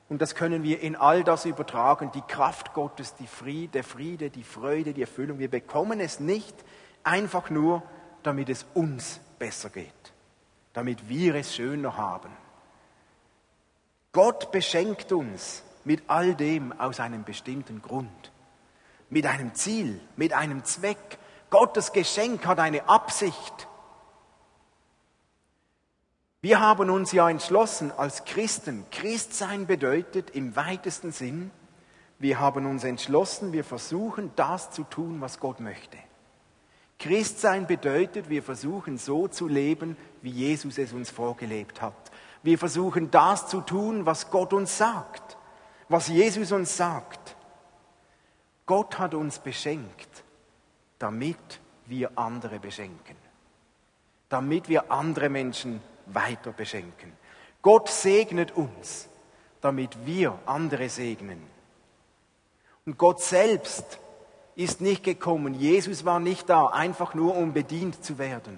und 0.10 0.21
das 0.21 0.36
können 0.36 0.63
wir 0.63 0.80
in 0.82 0.95
all 0.95 1.23
das 1.23 1.45
übertragen, 1.45 2.12
die 2.13 2.21
Kraft 2.21 2.73
Gottes, 2.73 3.15
die 3.15 3.27
Friede, 3.27 3.73
der 3.73 3.84
Friede, 3.84 4.30
die 4.30 4.43
Freude, 4.43 4.93
die 4.93 5.01
Erfüllung. 5.01 5.39
Wir 5.39 5.49
bekommen 5.49 5.99
es 5.99 6.19
nicht 6.19 6.56
einfach 7.03 7.49
nur, 7.49 7.84
damit 8.23 8.49
es 8.49 8.65
uns 8.73 9.19
besser 9.39 9.69
geht 9.69 9.93
damit 10.77 11.10
wir 11.10 11.34
es 11.34 11.56
schöner 11.56 11.97
haben. 11.97 12.30
Gott 14.12 14.51
beschenkt 14.51 15.12
uns 15.12 15.63
mit 15.86 16.03
all 16.06 16.36
dem 16.36 16.71
aus 16.71 16.99
einem 16.99 17.23
bestimmten 17.23 17.82
Grund, 17.82 18.32
mit 19.10 19.25
einem 19.25 19.56
Ziel, 19.56 19.99
mit 20.17 20.34
einem 20.34 20.63
Zweck. 20.65 21.17
Gottes 21.49 21.93
Geschenk 21.93 22.45
hat 22.45 22.60
eine 22.60 22.88
Absicht. 22.88 23.66
Wir 26.41 26.60
haben 26.60 26.89
uns 26.91 27.12
ja 27.12 27.30
entschlossen 27.30 27.91
als 27.91 28.23
Christen, 28.26 28.86
Christsein 28.91 29.65
bedeutet 29.65 30.30
im 30.32 30.56
weitesten 30.56 31.12
Sinn, 31.12 31.52
wir 32.19 32.39
haben 32.39 32.65
uns 32.65 32.84
entschlossen, 32.84 33.54
wir 33.54 33.63
versuchen 33.63 34.32
das 34.36 34.71
zu 34.71 34.84
tun, 34.84 35.21
was 35.21 35.39
Gott 35.39 35.60
möchte. 35.60 35.97
Christsein 37.00 37.67
bedeutet, 37.67 38.30
wir 38.30 38.41
versuchen 38.41 38.97
so 38.97 39.28
zu 39.28 39.47
leben, 39.47 39.95
wie 40.21 40.32
Jesus 40.32 40.80
es 40.80 40.93
uns 40.93 41.12
vorgelebt 41.12 41.82
hat. 41.82 42.12
Wir 42.41 42.58
versuchen 42.58 43.12
das 43.12 43.47
zu 43.47 43.62
tun, 43.62 44.06
was 44.06 44.32
Gott 44.32 44.54
uns 44.54 44.78
sagt, 44.78 45.38
was 45.89 46.08
Jesus 46.08 46.52
uns 46.52 46.76
sagt. 46.76 47.36
Gott 48.65 48.97
hat 48.97 49.13
uns 49.13 49.39
beschenkt, 49.39 50.23
damit 50.97 51.60
wir 51.86 52.17
andere 52.17 52.60
beschenken, 52.60 53.15
damit 54.30 54.69
wir 54.69 54.91
andere 54.91 55.30
Menschen 55.30 55.82
weiter 56.13 56.52
beschenken. 56.52 57.13
Gott 57.62 57.89
segnet 57.89 58.52
uns, 58.56 59.08
damit 59.62 60.06
wir 60.06 60.38
andere 60.46 60.89
segnen. 60.89 61.41
Und 62.86 62.98
Gott 62.98 63.22
selbst 63.22 64.00
ist 64.56 64.82
nicht 64.82 65.04
gekommen, 65.04 65.54
Jesus 65.54 66.06
war 66.06 66.20
nicht 66.20 66.50
da, 66.50 66.67
einfach 66.67 67.13
nur 67.13 67.36
um 67.36 67.54
bedient 67.54 68.04
zu 68.04 68.17
werden. 68.17 68.58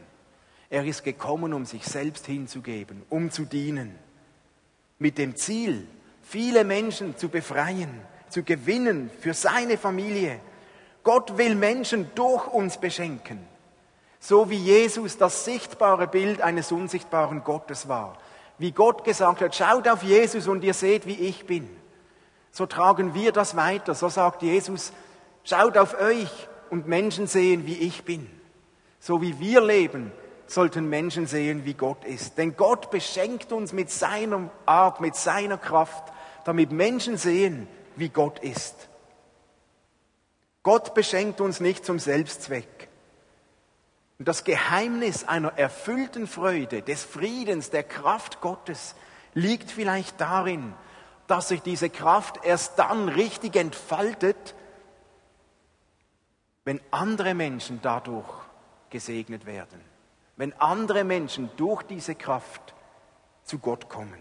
Er 0.69 0.85
ist 0.85 1.03
gekommen, 1.03 1.53
um 1.53 1.65
sich 1.65 1.83
selbst 1.83 2.25
hinzugeben, 2.27 3.01
um 3.09 3.31
zu 3.31 3.45
dienen. 3.45 3.95
Mit 4.99 5.17
dem 5.17 5.35
Ziel, 5.35 5.87
viele 6.21 6.63
Menschen 6.63 7.17
zu 7.17 7.29
befreien, 7.29 7.89
zu 8.29 8.43
gewinnen 8.43 9.09
für 9.19 9.33
seine 9.33 9.77
Familie. 9.77 10.39
Gott 11.03 11.37
will 11.37 11.55
Menschen 11.55 12.11
durch 12.13 12.47
uns 12.47 12.77
beschenken. 12.77 13.39
So 14.19 14.49
wie 14.49 14.57
Jesus 14.57 15.17
das 15.17 15.45
sichtbare 15.45 16.07
Bild 16.07 16.41
eines 16.41 16.71
unsichtbaren 16.71 17.43
Gottes 17.43 17.87
war. 17.87 18.17
Wie 18.57 18.71
Gott 18.71 19.03
gesagt 19.03 19.41
hat, 19.41 19.55
schaut 19.55 19.87
auf 19.87 20.03
Jesus 20.03 20.47
und 20.47 20.63
ihr 20.63 20.73
seht, 20.73 21.05
wie 21.05 21.15
ich 21.15 21.45
bin. 21.45 21.69
So 22.51 22.65
tragen 22.65 23.13
wir 23.13 23.31
das 23.31 23.55
weiter. 23.55 23.95
So 23.95 24.09
sagt 24.09 24.41
Jesus, 24.41 24.91
Schaut 25.43 25.77
auf 25.77 25.99
euch 25.99 26.29
und 26.69 26.87
Menschen 26.87 27.27
sehen, 27.27 27.65
wie 27.65 27.77
ich 27.77 28.03
bin. 28.03 28.29
So 28.99 29.21
wie 29.21 29.39
wir 29.39 29.61
leben, 29.61 30.11
sollten 30.45 30.89
Menschen 30.89 31.25
sehen, 31.25 31.65
wie 31.65 31.73
Gott 31.73 32.03
ist. 32.03 32.37
Denn 32.37 32.55
Gott 32.55 32.91
beschenkt 32.91 33.51
uns 33.51 33.73
mit 33.73 33.89
seiner 33.89 34.49
Art, 34.65 35.01
mit 35.01 35.15
seiner 35.15 35.57
Kraft, 35.57 36.11
damit 36.45 36.71
Menschen 36.71 37.17
sehen, 37.17 37.67
wie 37.95 38.09
Gott 38.09 38.39
ist. 38.39 38.89
Gott 40.61 40.93
beschenkt 40.93 41.41
uns 41.41 41.61
nicht 41.61 41.85
zum 41.85 41.97
Selbstzweck. 41.97 42.88
Und 44.19 44.27
das 44.27 44.43
Geheimnis 44.43 45.23
einer 45.23 45.57
erfüllten 45.57 46.27
Freude, 46.27 46.81
des 46.81 47.05
Friedens, 47.05 47.69
der 47.69 47.83
Kraft 47.83 48.41
Gottes 48.41 48.95
liegt 49.33 49.71
vielleicht 49.71 50.19
darin, 50.19 50.73
dass 51.27 51.47
sich 51.47 51.61
diese 51.61 51.89
Kraft 51.89 52.43
erst 52.43 52.77
dann 52.77 53.07
richtig 53.07 53.55
entfaltet, 53.55 54.55
wenn 56.65 56.81
andere 56.91 57.33
Menschen 57.33 57.79
dadurch 57.81 58.27
gesegnet 58.89 59.45
werden, 59.45 59.79
wenn 60.35 60.53
andere 60.59 61.05
Menschen 61.05 61.49
durch 61.55 61.83
diese 61.83 62.15
Kraft 62.15 62.73
zu 63.43 63.57
Gott 63.59 63.87
kommen. 63.87 64.19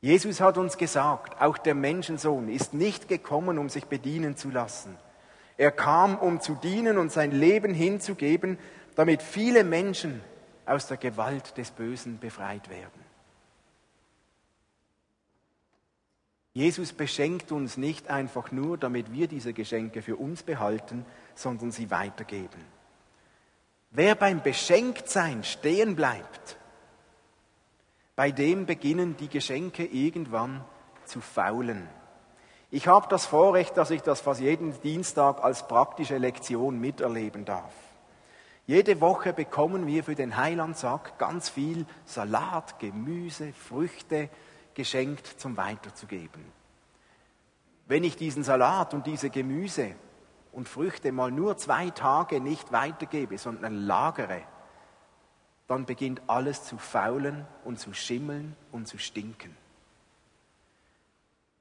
Jesus 0.00 0.40
hat 0.40 0.56
uns 0.56 0.78
gesagt, 0.78 1.40
auch 1.42 1.58
der 1.58 1.74
Menschensohn 1.74 2.48
ist 2.48 2.72
nicht 2.72 3.06
gekommen, 3.08 3.58
um 3.58 3.68
sich 3.68 3.84
bedienen 3.84 4.36
zu 4.36 4.50
lassen. 4.50 4.96
Er 5.56 5.70
kam, 5.70 6.16
um 6.16 6.40
zu 6.40 6.54
dienen 6.54 6.98
und 6.98 7.12
sein 7.12 7.30
Leben 7.30 7.74
hinzugeben, 7.74 8.58
damit 8.96 9.22
viele 9.22 9.64
Menschen 9.64 10.20
aus 10.66 10.86
der 10.86 10.96
Gewalt 10.96 11.56
des 11.56 11.70
Bösen 11.70 12.18
befreit 12.18 12.68
werden. 12.70 13.04
Jesus 16.52 16.92
beschenkt 16.92 17.50
uns 17.50 17.76
nicht 17.76 18.08
einfach 18.08 18.52
nur, 18.52 18.78
damit 18.78 19.12
wir 19.12 19.26
diese 19.26 19.52
Geschenke 19.52 20.02
für 20.02 20.16
uns 20.16 20.44
behalten, 20.44 21.04
sondern 21.34 21.72
sie 21.72 21.90
weitergeben. 21.90 22.64
Wer 23.90 24.14
beim 24.14 24.40
Beschenktsein 24.40 25.42
stehen 25.42 25.96
bleibt, 25.96 26.56
bei 28.16 28.30
dem 28.30 28.66
beginnen 28.66 29.16
die 29.16 29.28
Geschenke 29.28 29.84
irgendwann 29.84 30.64
zu 31.04 31.20
faulen. 31.20 31.88
Ich 32.74 32.88
habe 32.88 33.06
das 33.08 33.24
Vorrecht, 33.24 33.76
dass 33.76 33.92
ich 33.92 34.02
das 34.02 34.20
fast 34.20 34.40
jeden 34.40 34.72
Dienstag 34.80 35.44
als 35.44 35.68
praktische 35.68 36.18
Lektion 36.18 36.80
miterleben 36.80 37.44
darf. 37.44 37.72
Jede 38.66 39.00
Woche 39.00 39.32
bekommen 39.32 39.86
wir 39.86 40.02
für 40.02 40.16
den 40.16 40.36
Heilandsack 40.36 41.16
ganz 41.16 41.48
viel 41.48 41.86
Salat, 42.04 42.80
Gemüse, 42.80 43.52
Früchte, 43.52 44.28
geschenkt 44.74 45.24
zum 45.24 45.56
Weiterzugeben. 45.56 46.44
Wenn 47.86 48.02
ich 48.02 48.16
diesen 48.16 48.42
Salat 48.42 48.92
und 48.92 49.06
diese 49.06 49.30
Gemüse 49.30 49.94
und 50.50 50.68
Früchte 50.68 51.12
mal 51.12 51.30
nur 51.30 51.56
zwei 51.56 51.90
Tage 51.90 52.40
nicht 52.40 52.72
weitergebe, 52.72 53.38
sondern 53.38 53.86
lagere, 53.86 54.40
dann 55.68 55.86
beginnt 55.86 56.22
alles 56.26 56.64
zu 56.64 56.76
faulen 56.78 57.46
und 57.64 57.78
zu 57.78 57.94
schimmeln 57.94 58.56
und 58.72 58.88
zu 58.88 58.98
stinken. 58.98 59.56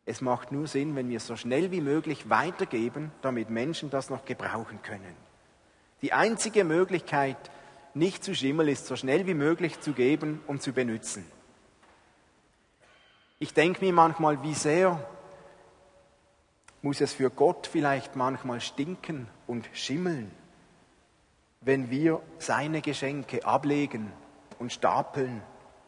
Es 0.06 0.20
macht 0.22 0.52
nur 0.52 0.68
Sinn, 0.68 0.96
wenn 0.96 1.10
wir 1.10 1.20
so 1.20 1.36
schnell 1.36 1.72
wie 1.72 1.82
möglich 1.82 2.30
weitergeben, 2.30 3.12
damit 3.22 3.50
Menschen 3.50 3.90
das 3.90 4.10
noch 4.10 4.26
gebrauchen 4.26 4.82
können. 4.82 5.16
Die 6.02 6.12
einzige 6.12 6.66
Möglichkeit, 6.66 7.38
nicht 7.94 8.24
zu 8.24 8.36
schimmeln, 8.36 8.68
ist 8.68 8.88
so 8.88 8.96
schnell 8.96 9.28
wie 9.28 9.34
möglich 9.34 9.80
zu 9.80 9.94
geben 9.94 10.42
und 10.48 10.62
zu 10.62 10.74
benutzen. 10.74 11.26
Ich 13.40 13.54
denke 13.54 13.84
mir 13.86 13.94
manchmal, 13.94 14.44
wie 14.44 14.54
sehr 14.54 15.06
muss 16.82 17.00
es 17.00 17.14
für 17.14 17.30
Gott 17.30 17.68
vielleicht 17.68 18.18
manchmal 18.18 18.60
stinken 18.60 19.28
und 19.48 19.70
schimmeln, 19.74 20.32
wenn 21.62 21.90
wir 21.90 22.22
seine 22.40 22.82
Geschenke 22.82 23.46
ablegen 23.46 24.12
und 24.60 24.74
stapeln, 24.74 25.42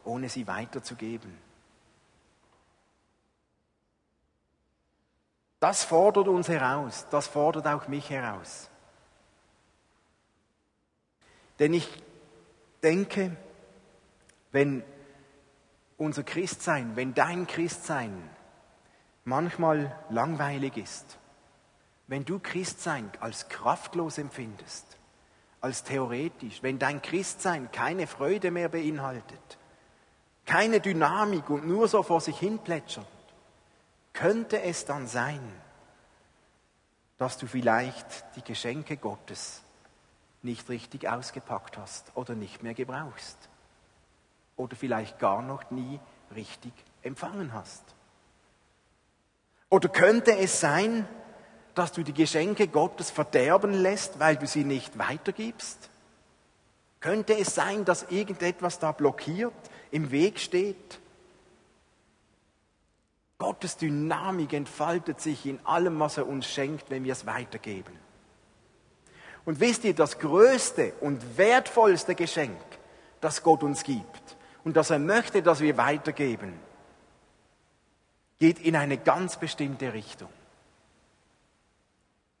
ohne 0.04 0.30
sie 0.30 0.46
weiterzugeben. 0.46 1.45
Das 5.60 5.84
fordert 5.84 6.28
uns 6.28 6.48
heraus, 6.48 7.06
das 7.10 7.26
fordert 7.26 7.66
auch 7.66 7.88
mich 7.88 8.10
heraus. 8.10 8.68
Denn 11.58 11.72
ich 11.72 11.88
denke, 12.82 13.34
wenn 14.52 14.84
unser 15.96 16.22
Christsein, 16.22 16.94
wenn 16.96 17.14
dein 17.14 17.46
Christsein 17.46 18.30
manchmal 19.24 19.98
langweilig 20.10 20.76
ist, 20.76 21.18
wenn 22.06 22.24
du 22.24 22.38
Christsein 22.38 23.10
als 23.20 23.48
kraftlos 23.48 24.18
empfindest, 24.18 24.98
als 25.60 25.82
theoretisch, 25.82 26.62
wenn 26.62 26.78
dein 26.78 27.02
Christsein 27.02 27.72
keine 27.72 28.06
Freude 28.06 28.50
mehr 28.50 28.68
beinhaltet, 28.68 29.58
keine 30.44 30.80
Dynamik 30.80 31.50
und 31.50 31.66
nur 31.66 31.88
so 31.88 32.02
vor 32.02 32.20
sich 32.20 32.38
hin 32.38 32.58
plätschert, 32.58 33.06
könnte 34.16 34.62
es 34.62 34.84
dann 34.84 35.06
sein, 35.06 35.40
dass 37.18 37.38
du 37.38 37.46
vielleicht 37.46 38.24
die 38.36 38.42
Geschenke 38.42 38.96
Gottes 38.96 39.62
nicht 40.42 40.68
richtig 40.68 41.08
ausgepackt 41.08 41.78
hast 41.78 42.12
oder 42.14 42.34
nicht 42.34 42.62
mehr 42.62 42.74
gebrauchst 42.74 43.36
oder 44.56 44.74
vielleicht 44.74 45.18
gar 45.18 45.42
noch 45.42 45.70
nie 45.70 46.00
richtig 46.34 46.72
empfangen 47.02 47.52
hast. 47.52 47.82
Oder 49.68 49.88
könnte 49.88 50.36
es 50.36 50.60
sein, 50.60 51.06
dass 51.74 51.92
du 51.92 52.02
die 52.02 52.14
Geschenke 52.14 52.68
Gottes 52.68 53.10
verderben 53.10 53.74
lässt, 53.74 54.18
weil 54.18 54.36
du 54.36 54.46
sie 54.46 54.64
nicht 54.64 54.98
weitergibst? 54.98 55.90
Könnte 57.00 57.38
es 57.38 57.54
sein, 57.54 57.84
dass 57.84 58.04
irgendetwas 58.04 58.78
da 58.78 58.92
blockiert, 58.92 59.52
im 59.90 60.10
Weg 60.10 60.38
steht? 60.38 61.00
Gottes 63.38 63.76
Dynamik 63.76 64.52
entfaltet 64.52 65.20
sich 65.20 65.44
in 65.44 65.64
allem, 65.64 66.00
was 66.00 66.16
er 66.16 66.26
uns 66.26 66.46
schenkt, 66.46 66.90
wenn 66.90 67.04
wir 67.04 67.12
es 67.12 67.26
weitergeben. 67.26 67.92
Und 69.44 69.60
wisst 69.60 69.84
ihr, 69.84 69.94
das 69.94 70.18
größte 70.18 70.94
und 71.00 71.38
wertvollste 71.38 72.14
Geschenk, 72.14 72.58
das 73.20 73.42
Gott 73.42 73.62
uns 73.62 73.84
gibt 73.84 74.36
und 74.64 74.76
das 74.76 74.90
er 74.90 74.98
möchte, 74.98 75.42
dass 75.42 75.60
wir 75.60 75.76
weitergeben, 75.76 76.54
geht 78.38 78.58
in 78.58 78.76
eine 78.76 78.98
ganz 78.98 79.36
bestimmte 79.36 79.92
Richtung. 79.92 80.28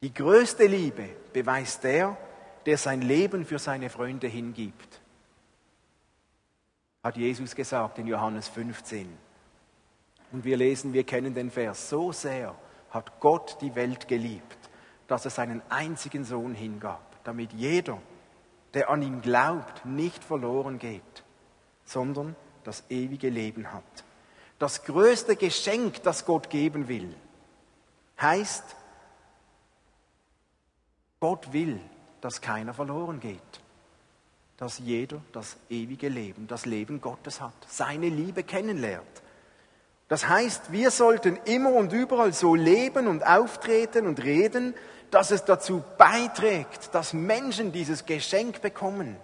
Die 0.02 0.12
größte 0.12 0.66
Liebe 0.66 1.08
beweist 1.32 1.84
der, 1.84 2.16
der 2.66 2.78
sein 2.78 3.00
Leben 3.02 3.46
für 3.46 3.58
seine 3.58 3.88
Freunde 3.88 4.26
hingibt. 4.26 5.00
Hat 7.02 7.16
Jesus 7.16 7.54
gesagt 7.54 7.98
in 7.98 8.08
Johannes 8.08 8.48
15. 8.48 9.25
Und 10.36 10.44
wir 10.44 10.58
lesen, 10.58 10.92
wir 10.92 11.04
kennen 11.04 11.32
den 11.32 11.50
Vers, 11.50 11.88
so 11.88 12.12
sehr 12.12 12.54
hat 12.90 13.20
Gott 13.20 13.56
die 13.62 13.74
Welt 13.74 14.06
geliebt, 14.06 14.58
dass 15.08 15.24
er 15.24 15.30
seinen 15.30 15.62
einzigen 15.70 16.24
Sohn 16.24 16.54
hingab, 16.54 17.00
damit 17.24 17.54
jeder, 17.54 17.98
der 18.74 18.90
an 18.90 19.00
ihn 19.00 19.22
glaubt, 19.22 19.86
nicht 19.86 20.22
verloren 20.22 20.78
geht, 20.78 21.24
sondern 21.86 22.36
das 22.64 22.84
ewige 22.90 23.30
Leben 23.30 23.72
hat. 23.72 24.04
Das 24.58 24.84
größte 24.84 25.36
Geschenk, 25.36 26.02
das 26.02 26.26
Gott 26.26 26.50
geben 26.50 26.86
will, 26.86 27.16
heißt, 28.20 28.76
Gott 31.18 31.50
will, 31.54 31.80
dass 32.20 32.42
keiner 32.42 32.74
verloren 32.74 33.20
geht, 33.20 33.40
dass 34.58 34.80
jeder 34.80 35.22
das 35.32 35.56
ewige 35.70 36.10
Leben, 36.10 36.46
das 36.46 36.66
Leben 36.66 37.00
Gottes 37.00 37.40
hat, 37.40 37.54
seine 37.66 38.10
Liebe 38.10 38.42
kennenlernt. 38.42 39.22
Das 40.08 40.28
heißt, 40.28 40.70
wir 40.70 40.90
sollten 40.90 41.38
immer 41.44 41.72
und 41.72 41.92
überall 41.92 42.32
so 42.32 42.54
leben 42.54 43.08
und 43.08 43.26
auftreten 43.26 44.06
und 44.06 44.22
reden, 44.22 44.74
dass 45.10 45.30
es 45.30 45.44
dazu 45.44 45.82
beiträgt, 45.98 46.94
dass 46.94 47.12
Menschen 47.12 47.72
dieses 47.72 48.06
Geschenk 48.06 48.60
bekommen. 48.60 49.16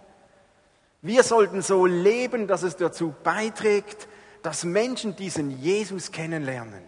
Wir 1.03 1.23
sollten 1.23 1.63
so 1.63 1.87
leben, 1.87 2.47
dass 2.47 2.63
es 2.63 2.77
dazu 2.77 3.15
beiträgt, 3.23 4.09
dass 4.43 4.65
Menschen 4.65 5.17
diesen 5.17 5.51
Jesus 5.51 6.11
kennenlernen. 6.13 6.83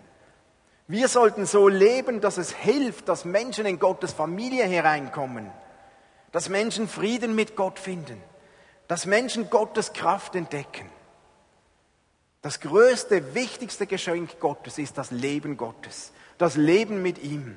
Wir 0.86 1.08
sollten 1.08 1.46
so 1.46 1.68
leben, 1.68 2.20
dass 2.20 2.36
es 2.36 2.52
hilft, 2.52 3.08
dass 3.08 3.24
Menschen 3.24 3.64
in 3.64 3.78
Gottes 3.78 4.12
Familie 4.12 4.64
hereinkommen, 4.64 5.50
dass 6.30 6.48
Menschen 6.48 6.88
Frieden 6.88 7.34
mit 7.34 7.56
Gott 7.56 7.78
finden, 7.78 8.20
dass 8.86 9.06
Menschen 9.06 9.50
Gottes 9.50 9.92
Kraft 9.92 10.34
entdecken. 10.34 10.90
Das 12.44 12.60
größte, 12.60 13.34
wichtigste 13.34 13.86
Geschenk 13.86 14.38
Gottes 14.38 14.76
ist 14.76 14.98
das 14.98 15.10
Leben 15.10 15.56
Gottes, 15.56 16.12
das 16.36 16.56
Leben 16.56 17.00
mit 17.00 17.22
ihm. 17.22 17.56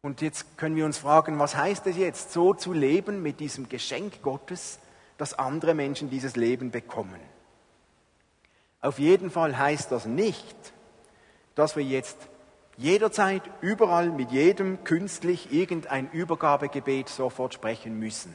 Und 0.00 0.22
jetzt 0.22 0.56
können 0.56 0.74
wir 0.74 0.86
uns 0.86 0.96
fragen, 0.96 1.38
was 1.38 1.56
heißt 1.56 1.86
es 1.88 1.98
jetzt, 1.98 2.32
so 2.32 2.54
zu 2.54 2.72
leben 2.72 3.22
mit 3.22 3.38
diesem 3.38 3.68
Geschenk 3.68 4.22
Gottes, 4.22 4.78
dass 5.18 5.38
andere 5.38 5.74
Menschen 5.74 6.08
dieses 6.08 6.36
Leben 6.36 6.70
bekommen? 6.70 7.20
Auf 8.80 8.98
jeden 8.98 9.30
Fall 9.30 9.58
heißt 9.58 9.92
das 9.92 10.06
nicht, 10.06 10.56
dass 11.56 11.76
wir 11.76 11.84
jetzt 11.84 12.16
jederzeit, 12.78 13.42
überall, 13.60 14.08
mit 14.08 14.30
jedem 14.30 14.84
künstlich 14.84 15.52
irgendein 15.52 16.10
Übergabegebet 16.12 17.10
sofort 17.10 17.52
sprechen 17.52 17.98
müssen. 17.98 18.34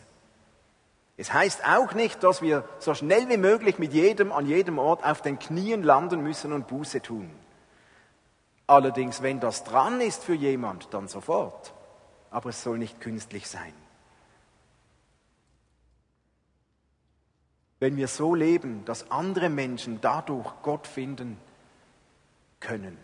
Es 1.19 1.33
heißt 1.33 1.65
auch 1.65 1.93
nicht, 1.95 2.23
dass 2.23 2.41
wir 2.41 2.63
so 2.79 2.93
schnell 2.93 3.27
wie 3.27 3.35
möglich 3.35 3.77
mit 3.77 3.91
jedem 3.91 4.31
an 4.31 4.45
jedem 4.45 4.79
Ort 4.79 5.03
auf 5.03 5.21
den 5.21 5.37
Knien 5.37 5.83
landen 5.83 6.23
müssen 6.23 6.53
und 6.53 6.69
Buße 6.69 7.01
tun. 7.01 7.29
Allerdings, 8.67 9.21
wenn 9.21 9.41
das 9.41 9.65
dran 9.65 9.99
ist 9.99 10.23
für 10.23 10.33
jemand, 10.33 10.93
dann 10.93 11.09
sofort. 11.09 11.73
Aber 12.31 12.51
es 12.51 12.63
soll 12.63 12.77
nicht 12.77 13.01
künstlich 13.01 13.49
sein. 13.49 13.73
Wenn 17.79 17.97
wir 17.97 18.07
so 18.07 18.33
leben, 18.33 18.85
dass 18.85 19.11
andere 19.11 19.49
Menschen 19.49 19.99
dadurch 19.99 20.49
Gott 20.61 20.87
finden 20.87 21.37
können, 22.61 22.97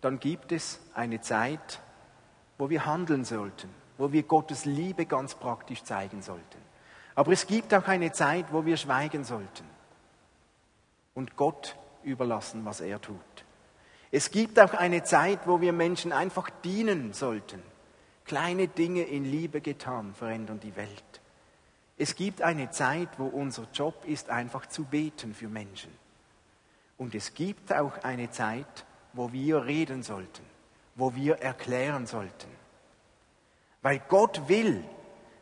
dann 0.00 0.18
gibt 0.18 0.50
es 0.50 0.80
eine 0.92 1.20
Zeit, 1.20 1.78
wo 2.58 2.68
wir 2.68 2.84
handeln 2.84 3.24
sollten, 3.24 3.70
wo 3.96 4.10
wir 4.10 4.24
Gottes 4.24 4.64
Liebe 4.64 5.06
ganz 5.06 5.36
praktisch 5.36 5.84
zeigen 5.84 6.20
sollten. 6.20 6.67
Aber 7.18 7.32
es 7.32 7.48
gibt 7.48 7.74
auch 7.74 7.88
eine 7.88 8.12
Zeit, 8.12 8.52
wo 8.52 8.64
wir 8.64 8.76
schweigen 8.76 9.24
sollten 9.24 9.64
und 11.14 11.34
Gott 11.34 11.74
überlassen, 12.04 12.64
was 12.64 12.80
er 12.80 13.00
tut. 13.00 13.18
Es 14.12 14.30
gibt 14.30 14.60
auch 14.60 14.72
eine 14.72 15.02
Zeit, 15.02 15.40
wo 15.44 15.60
wir 15.60 15.72
Menschen 15.72 16.12
einfach 16.12 16.48
dienen 16.62 17.12
sollten. 17.12 17.60
Kleine 18.24 18.68
Dinge 18.68 19.02
in 19.02 19.24
Liebe 19.24 19.60
getan 19.60 20.14
verändern 20.14 20.60
die 20.60 20.76
Welt. 20.76 21.20
Es 21.96 22.14
gibt 22.14 22.40
eine 22.40 22.70
Zeit, 22.70 23.08
wo 23.18 23.26
unser 23.26 23.66
Job 23.74 24.04
ist, 24.04 24.30
einfach 24.30 24.66
zu 24.66 24.84
beten 24.84 25.34
für 25.34 25.48
Menschen. 25.48 25.90
Und 26.98 27.16
es 27.16 27.34
gibt 27.34 27.72
auch 27.72 27.98
eine 28.04 28.30
Zeit, 28.30 28.86
wo 29.12 29.32
wir 29.32 29.64
reden 29.64 30.04
sollten, 30.04 30.44
wo 30.94 31.16
wir 31.16 31.38
erklären 31.40 32.06
sollten. 32.06 32.48
Weil 33.82 34.00
Gott 34.06 34.48
will, 34.48 34.84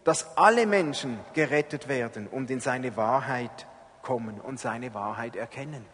dass 0.06 0.36
alle 0.36 0.68
Menschen 0.68 1.18
gerettet 1.34 1.88
werden 1.88 2.28
und 2.28 2.48
in 2.48 2.60
seine 2.60 2.96
Wahrheit 2.96 3.66
kommen 4.02 4.40
und 4.40 4.60
seine 4.60 4.94
Wahrheit 4.94 5.34
erkennen. 5.34 5.84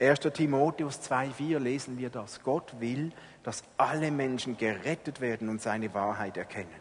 1. 0.00 0.18
Timotheus 0.34 1.00
2.4 1.08 1.60
lesen 1.60 1.96
wir 1.96 2.10
das. 2.10 2.42
Gott 2.42 2.80
will, 2.80 3.12
dass 3.44 3.62
alle 3.76 4.10
Menschen 4.10 4.56
gerettet 4.56 5.20
werden 5.20 5.48
und 5.48 5.62
seine 5.62 5.94
Wahrheit 5.94 6.36
erkennen. 6.36 6.74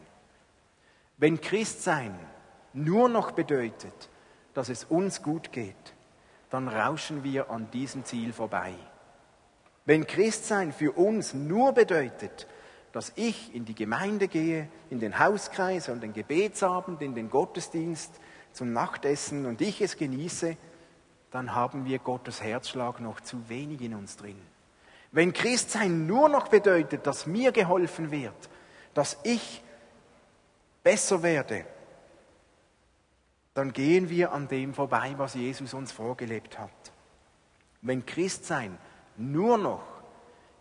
Wenn 1.18 1.40
Christsein 1.40 2.18
nur 2.74 3.10
noch 3.10 3.34
bedeutet, 3.34 4.10
dass 4.56 4.70
es 4.70 4.86
uns 4.86 5.22
gut 5.22 5.52
geht, 5.52 5.94
dann 6.50 6.68
rauschen 6.68 7.24
wir 7.24 7.52
an 7.52 7.70
diesem 7.70 8.06
Ziel 8.06 8.34
vorbei. 8.34 8.74
Wenn 9.86 10.08
Christsein 10.08 10.74
für 10.74 10.94
uns 10.94 11.36
nur 11.36 11.74
bedeutet, 11.74 12.48
dass 12.96 13.12
ich 13.18 13.54
in 13.54 13.66
die 13.66 13.76
Gemeinde 13.76 14.30
gehe, 14.30 14.70
in 14.90 15.02
den 15.02 15.20
Hauskreis, 15.20 15.90
an 15.90 16.00
den 16.00 16.14
Gebetsabend, 16.14 17.02
in 17.02 17.14
den 17.14 17.30
Gottesdienst, 17.30 18.10
zum 18.54 18.72
Nachtessen 18.72 19.46
und 19.46 19.60
ich 19.60 19.82
es 19.82 19.98
genieße, 19.98 20.56
dann 21.30 21.54
haben 21.54 21.84
wir 21.84 22.00
Gottes 22.00 22.42
Herzschlag 22.42 23.02
noch 23.02 23.20
zu 23.20 23.50
wenig 23.50 23.82
in 23.82 23.96
uns 23.96 24.16
drin. 24.16 24.40
Wenn 25.12 25.34
Christsein 25.34 26.08
nur 26.08 26.30
noch 26.30 26.48
bedeutet, 26.48 27.06
dass 27.06 27.28
mir 27.28 27.52
geholfen 27.52 28.12
wird, 28.12 28.50
dass 28.94 29.18
ich 29.24 29.62
besser 30.82 31.22
werde, 31.22 31.66
dann 33.56 33.74
gehen 33.74 34.10
wir 34.10 34.32
an 34.32 34.48
dem 34.48 34.74
vorbei, 34.74 35.16
was 35.18 35.34
Jesus 35.34 35.74
uns 35.74 35.92
vorgelebt 35.92 36.58
hat. 36.58 36.94
Wenn 37.82 38.06
Christsein 38.06 38.78
nur 39.18 39.58
noch 39.58 39.84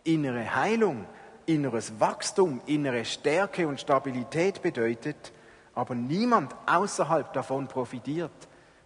innere 0.02 0.56
Heilung, 0.56 1.06
inneres 1.46 1.98
Wachstum, 2.00 2.60
innere 2.66 3.04
Stärke 3.04 3.66
und 3.68 3.80
Stabilität 3.80 4.62
bedeutet, 4.62 5.32
aber 5.74 5.94
niemand 5.94 6.54
außerhalb 6.66 7.32
davon 7.32 7.66
profitiert, 7.66 8.32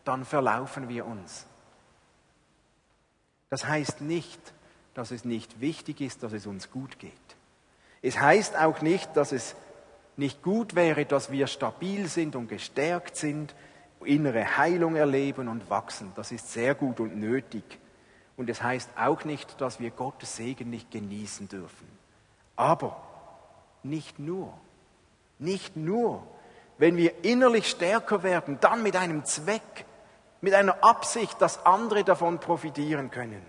dann 0.05 0.25
verlaufen 0.25 0.89
wir 0.89 1.07
uns. 1.07 1.47
Das 3.51 3.67
heißt 3.67 4.01
nicht, 4.01 4.41
dass 4.95 5.11
es 5.11 5.25
nicht 5.25 5.61
wichtig 5.61 6.01
ist, 6.01 6.23
dass 6.23 6.33
es 6.33 6.47
uns 6.47 6.71
gut 6.71 6.99
geht. 6.99 7.13
Es 8.03 8.21
heißt 8.21 8.57
auch 8.57 8.81
nicht, 8.81 9.17
dass 9.17 9.33
es 9.33 9.55
nicht 10.17 10.43
gut 10.43 10.75
wäre, 10.75 11.05
dass 11.07 11.31
wir 11.31 11.47
stabil 11.47 12.09
sind 12.09 12.37
und 12.37 12.49
gestärkt 12.49 13.17
sind, 13.17 13.55
innere 14.05 14.57
Heilung 14.57 14.97
erleben 14.97 15.49
und 15.49 15.71
wachsen. 15.71 16.13
Das 16.17 16.33
ist 16.33 16.53
sehr 16.53 16.75
gut 16.75 17.01
und 17.01 17.17
nötig. 17.17 17.65
Und 18.37 18.49
es 18.49 18.63
heißt 18.63 18.91
auch 18.97 19.25
nicht, 19.25 19.61
dass 19.61 19.81
wir 19.81 19.91
Gottes 19.91 20.37
Segen 20.37 20.71
nicht 20.71 20.91
genießen 20.91 21.49
dürfen. 21.49 21.98
Aber 22.59 22.97
nicht 23.85 24.19
nur. 24.19 24.53
Nicht 25.39 25.77
nur. 25.77 26.27
Wenn 26.77 26.97
wir 26.97 27.25
innerlich 27.25 27.71
stärker 27.71 28.25
werden, 28.25 28.59
dann 28.61 28.83
mit 28.83 28.97
einem 28.97 29.25
Zweck, 29.25 29.87
mit 30.41 30.55
einer 30.55 30.83
Absicht, 30.83 31.41
dass 31.41 31.65
andere 31.65 32.03
davon 32.03 32.41
profitieren 32.41 33.13
können, 33.13 33.47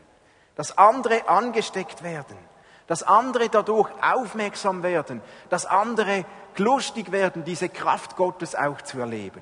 dass 0.56 0.78
andere 0.78 1.28
angesteckt 1.28 2.04
werden, 2.04 2.38
dass 2.86 3.02
andere 3.02 3.50
dadurch 3.50 3.90
aufmerksam 4.00 4.84
werden, 4.84 5.22
dass 5.50 5.66
andere 5.66 6.24
lustig 6.58 7.12
werden, 7.12 7.44
diese 7.44 7.70
Kraft 7.70 8.16
Gottes 8.16 8.54
auch 8.54 8.82
zu 8.84 9.00
erleben. 9.00 9.42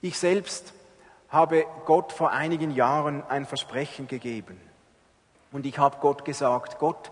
Ich 0.00 0.18
selbst 0.18 0.72
habe 1.28 1.66
Gott 1.84 2.12
vor 2.12 2.30
einigen 2.30 2.70
Jahren 2.70 3.22
ein 3.28 3.44
Versprechen 3.44 4.06
gegeben. 4.06 4.58
Und 5.52 5.66
ich 5.66 5.78
habe 5.78 5.98
Gott 6.00 6.24
gesagt, 6.24 6.78
Gott, 6.78 7.10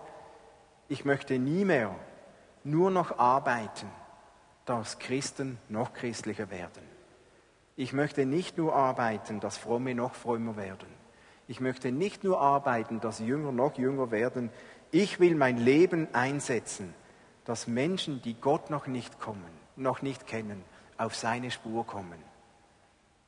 ich 0.87 1.05
möchte 1.05 1.39
nie 1.39 1.65
mehr 1.65 1.95
nur 2.63 2.91
noch 2.91 3.17
arbeiten, 3.19 3.89
dass 4.65 4.99
Christen 4.99 5.57
noch 5.69 5.93
christlicher 5.93 6.49
werden. 6.51 6.83
Ich 7.75 7.93
möchte 7.93 8.25
nicht 8.25 8.57
nur 8.57 8.75
arbeiten, 8.75 9.39
dass 9.39 9.57
Fromme 9.57 9.95
noch 9.95 10.15
frömmer 10.15 10.57
werden. 10.57 10.89
Ich 11.47 11.61
möchte 11.61 11.91
nicht 11.91 12.23
nur 12.23 12.41
arbeiten, 12.41 12.99
dass 12.99 13.19
Jünger 13.19 13.51
noch 13.51 13.77
jünger 13.77 14.11
werden. 14.11 14.49
Ich 14.91 15.19
will 15.19 15.35
mein 15.35 15.57
Leben 15.57 16.13
einsetzen, 16.13 16.93
dass 17.45 17.67
Menschen, 17.67 18.21
die 18.21 18.33
Gott 18.33 18.69
noch 18.69 18.87
nicht 18.87 19.19
kommen, 19.19 19.45
noch 19.77 20.01
nicht 20.01 20.27
kennen, 20.27 20.63
auf 20.97 21.15
seine 21.15 21.51
Spur 21.51 21.85
kommen. 21.85 22.21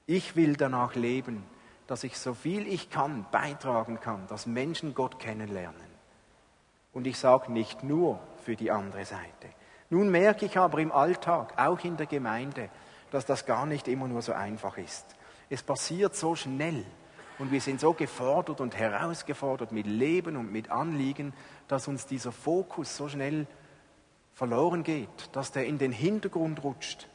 Ich 0.08 0.36
will 0.36 0.58
danach 0.58 0.96
leben, 0.96 1.44
dass 1.90 2.04
ich 2.04 2.20
so 2.20 2.36
viel 2.36 2.68
ich 2.68 2.92
kann 2.92 3.26
beitragen 3.32 4.00
kann, 4.00 4.28
dass 4.28 4.46
Menschen 4.46 4.94
Gott 4.94 5.18
kennenlernen. 5.18 5.90
Und 6.94 7.08
ich 7.08 7.18
sage 7.18 7.52
nicht 7.52 7.84
nur 7.84 8.20
für 8.44 8.56
die 8.56 8.70
andere 8.70 9.06
Seite. 9.06 9.50
Nun 9.90 10.12
merke 10.12 10.46
ich 10.46 10.56
aber 10.60 10.78
im 10.78 10.92
Alltag, 10.92 11.54
auch 11.58 11.84
in 11.84 11.98
der 11.98 12.06
Gemeinde, 12.06 12.70
dass 13.10 13.26
das 13.26 13.48
gar 13.48 13.66
nicht 13.66 13.88
immer 13.88 14.08
nur 14.08 14.22
so 14.22 14.34
einfach 14.34 14.78
ist. 14.78 15.04
Es 15.50 15.64
passiert 15.64 16.16
so 16.16 16.36
schnell 16.36 16.86
und 17.40 17.52
wir 17.52 17.60
sind 17.60 17.80
so 17.80 17.94
gefordert 17.94 18.62
und 18.62 18.78
herausgefordert 18.78 19.72
mit 19.72 19.88
Leben 19.88 20.38
und 20.38 20.52
mit 20.52 20.70
Anliegen, 20.70 21.34
dass 21.68 21.88
uns 21.88 22.06
dieser 22.06 22.32
Fokus 22.32 22.96
so 22.96 23.10
schnell 23.10 23.48
verloren 24.36 24.84
geht, 24.84 25.30
dass 25.32 25.52
der 25.52 25.66
in 25.66 25.80
den 25.80 25.92
Hintergrund 25.92 26.64
rutscht 26.64 27.08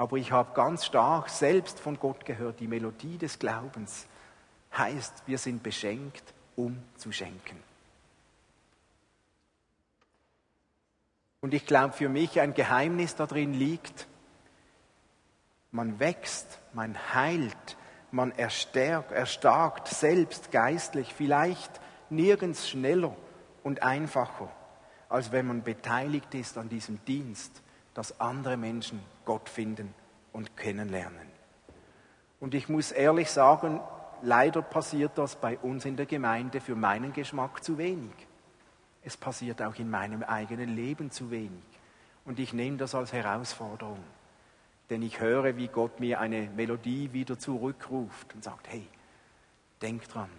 aber 0.00 0.16
ich 0.16 0.32
habe 0.32 0.54
ganz 0.54 0.86
stark 0.86 1.28
selbst 1.28 1.78
von 1.78 2.00
Gott 2.00 2.24
gehört, 2.24 2.60
die 2.60 2.66
Melodie 2.66 3.18
des 3.18 3.38
Glaubens 3.38 4.06
heißt, 4.74 5.24
wir 5.26 5.36
sind 5.36 5.62
beschenkt, 5.62 6.24
um 6.56 6.82
zu 6.96 7.12
schenken. 7.12 7.62
Und 11.42 11.52
ich 11.52 11.66
glaube, 11.66 11.92
für 11.92 12.08
mich 12.08 12.40
ein 12.40 12.54
Geheimnis 12.54 13.14
darin 13.14 13.52
liegt, 13.52 14.06
man 15.70 16.00
wächst, 16.00 16.60
man 16.72 16.96
heilt, 17.12 17.76
man 18.10 18.32
erstärkt, 18.32 19.12
erstarkt 19.12 19.88
selbst 19.88 20.50
geistlich, 20.50 21.12
vielleicht 21.12 21.78
nirgends 22.08 22.70
schneller 22.70 23.14
und 23.62 23.82
einfacher, 23.82 24.50
als 25.10 25.30
wenn 25.30 25.46
man 25.46 25.62
beteiligt 25.62 26.34
ist 26.34 26.56
an 26.56 26.70
diesem 26.70 27.04
Dienst, 27.04 27.60
dass 28.00 28.18
andere 28.18 28.56
Menschen 28.56 28.98
Gott 29.26 29.50
finden 29.50 29.92
und 30.32 30.56
kennenlernen. 30.56 31.28
Und 32.40 32.54
ich 32.54 32.66
muss 32.70 32.92
ehrlich 32.92 33.30
sagen, 33.30 33.78
leider 34.22 34.62
passiert 34.62 35.18
das 35.18 35.36
bei 35.36 35.58
uns 35.58 35.84
in 35.84 35.98
der 35.98 36.06
Gemeinde 36.06 36.62
für 36.62 36.74
meinen 36.74 37.12
Geschmack 37.12 37.62
zu 37.62 37.76
wenig. 37.76 38.14
Es 39.04 39.18
passiert 39.18 39.60
auch 39.60 39.74
in 39.74 39.90
meinem 39.90 40.22
eigenen 40.22 40.74
Leben 40.74 41.10
zu 41.10 41.30
wenig. 41.30 41.62
Und 42.24 42.38
ich 42.38 42.54
nehme 42.54 42.78
das 42.78 42.94
als 42.94 43.12
Herausforderung. 43.12 44.02
Denn 44.88 45.02
ich 45.02 45.20
höre, 45.20 45.58
wie 45.58 45.68
Gott 45.68 46.00
mir 46.00 46.20
eine 46.20 46.48
Melodie 46.56 47.12
wieder 47.12 47.38
zurückruft 47.38 48.34
und 48.34 48.42
sagt, 48.42 48.66
hey, 48.70 48.88
denk 49.82 50.08
dran. 50.08 50.30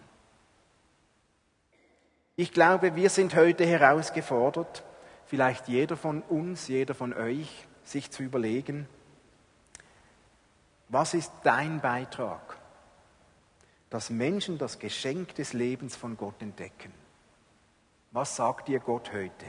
Ich 2.36 2.54
glaube, 2.54 2.95
wir 2.95 3.12
sind 3.12 3.36
heute 3.36 3.67
herausgefordert, 3.67 4.84
vielleicht 5.32 5.70
jeder 5.70 5.96
von 5.96 6.24
uns, 6.24 6.67
jeder 6.67 6.94
von 6.94 7.13
euch, 7.13 7.65
sich 7.86 8.12
zu 8.12 8.22
überlegen, 8.22 8.86
was 10.89 11.13
ist 11.13 11.32
dein 11.44 11.80
Beitrag, 11.80 12.58
dass 13.89 14.10
Menschen 14.10 14.58
das 14.58 14.78
Geschenk 14.78 15.34
des 15.36 15.54
Lebens 15.54 15.96
von 15.96 16.17
Gott 16.17 16.41
entdecken? 16.41 16.91
Was 18.12 18.36
sagt 18.36 18.67
dir 18.67 18.82
Gott 18.82 19.13
heute? 19.13 19.46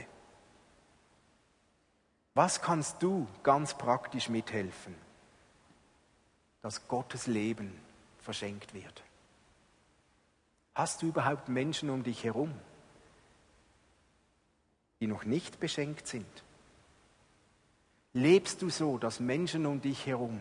Was 2.33 2.61
kannst 2.61 3.03
du 3.03 3.27
ganz 3.43 3.73
praktisch 3.73 4.29
mithelfen, 4.29 4.95
dass 6.61 6.87
Gottes 6.87 7.27
Leben 7.27 7.77
verschenkt 8.19 8.73
wird? 8.73 9.03
Hast 10.75 11.01
du 11.01 11.07
überhaupt 11.07 11.49
Menschen 11.49 11.89
um 11.89 12.03
dich 12.03 12.23
herum, 12.23 12.53
die 15.03 15.07
noch 15.07 15.25
nicht 15.25 15.59
beschenkt 15.59 16.07
sind? 16.07 16.25
Lebst 18.13 18.61
du 18.61 18.69
so, 18.69 18.97
dass 18.97 19.19
Menschen 19.19 19.65
um 19.65 19.81
dich 19.81 20.05
herum 20.05 20.39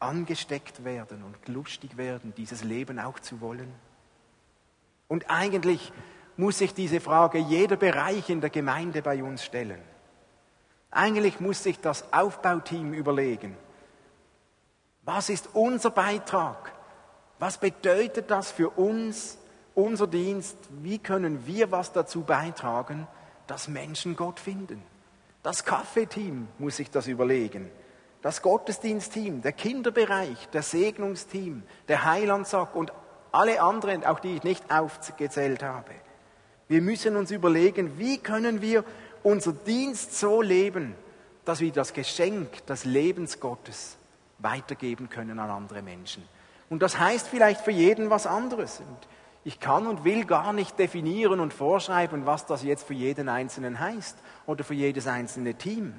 angesteckt 0.00 0.84
werden 0.84 1.22
und 1.22 1.46
lustig 1.46 1.96
werden, 1.96 2.34
dieses 2.36 2.64
Leben 2.64 2.98
auch 2.98 3.20
zu 3.20 3.40
wollen? 3.40 3.72
Und 5.06 5.30
eigentlich 5.30 5.92
muss 6.36 6.58
sich 6.58 6.74
diese 6.74 6.98
Frage 6.98 7.38
jeder 7.38 7.76
Bereich 7.76 8.28
in 8.30 8.40
der 8.40 8.50
Gemeinde 8.50 9.00
bei 9.00 9.22
uns 9.22 9.44
stellen. 9.44 9.80
Eigentlich 10.90 11.38
muss 11.38 11.62
sich 11.62 11.78
das 11.78 12.12
Aufbauteam 12.12 12.92
überlegen, 12.94 13.56
was 15.04 15.28
ist 15.28 15.50
unser 15.52 15.90
Beitrag? 15.90 16.72
Was 17.38 17.58
bedeutet 17.58 18.28
das 18.28 18.50
für 18.50 18.70
uns, 18.70 19.38
unser 19.76 20.08
Dienst? 20.08 20.56
Wie 20.82 20.98
können 20.98 21.46
wir 21.46 21.70
was 21.70 21.92
dazu 21.92 22.22
beitragen, 22.22 23.06
dass 23.50 23.66
Menschen 23.66 24.14
Gott 24.14 24.38
finden. 24.38 24.80
Das 25.42 25.64
Kaffeeteam 25.64 26.46
muss 26.60 26.76
sich 26.76 26.88
das 26.88 27.08
überlegen. 27.08 27.68
Das 28.22 28.42
Gottesdienstteam, 28.42 29.42
der 29.42 29.50
Kinderbereich, 29.50 30.48
der 30.52 30.62
Segnungsteam, 30.62 31.64
der 31.88 32.04
Heilandsack 32.04 32.76
und 32.76 32.92
alle 33.32 33.60
anderen, 33.60 34.04
auch 34.04 34.20
die 34.20 34.36
ich 34.36 34.44
nicht 34.44 34.70
aufgezählt 34.72 35.64
habe. 35.64 35.90
Wir 36.68 36.80
müssen 36.80 37.16
uns 37.16 37.32
überlegen, 37.32 37.98
wie 37.98 38.18
können 38.18 38.62
wir 38.62 38.84
unser 39.24 39.52
Dienst 39.52 40.16
so 40.16 40.42
leben, 40.42 40.94
dass 41.44 41.58
wir 41.58 41.72
das 41.72 41.92
Geschenk 41.92 42.64
des 42.66 42.84
Lebens 42.84 43.40
Gottes 43.40 43.96
weitergeben 44.38 45.08
können 45.08 45.40
an 45.40 45.50
andere 45.50 45.82
Menschen. 45.82 46.22
Und 46.68 46.82
das 46.82 47.00
heißt 47.00 47.26
vielleicht 47.26 47.62
für 47.62 47.72
jeden 47.72 48.10
was 48.10 48.28
anderes. 48.28 48.78
Und 48.78 49.08
ich 49.44 49.58
kann 49.58 49.86
und 49.86 50.04
will 50.04 50.24
gar 50.24 50.52
nicht 50.52 50.78
definieren 50.78 51.40
und 51.40 51.54
vorschreiben, 51.54 52.26
was 52.26 52.46
das 52.46 52.62
jetzt 52.62 52.86
für 52.86 52.94
jeden 52.94 53.28
Einzelnen 53.28 53.80
heißt 53.80 54.18
oder 54.46 54.64
für 54.64 54.74
jedes 54.74 55.06
einzelne 55.06 55.54
Team. 55.54 55.94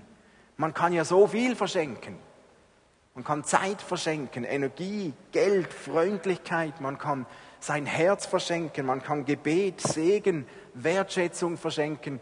Man 0.58 0.74
kann 0.74 0.94
ja 0.94 1.04
so 1.04 1.28
viel 1.28 1.56
verschenken. 1.56 2.18
Man 3.14 3.24
kann 3.24 3.44
Zeit 3.44 3.82
verschenken, 3.82 4.44
Energie, 4.44 5.14
Geld, 5.32 5.74
Freundlichkeit, 5.74 6.80
man 6.80 6.98
kann 6.98 7.26
sein 7.60 7.86
Herz 7.86 8.26
verschenken, 8.26 8.86
man 8.86 9.04
kann 9.04 9.26
Gebet, 9.26 9.82
Segen, 9.82 10.46
Wertschätzung 10.74 11.58
verschenken. 11.58 12.22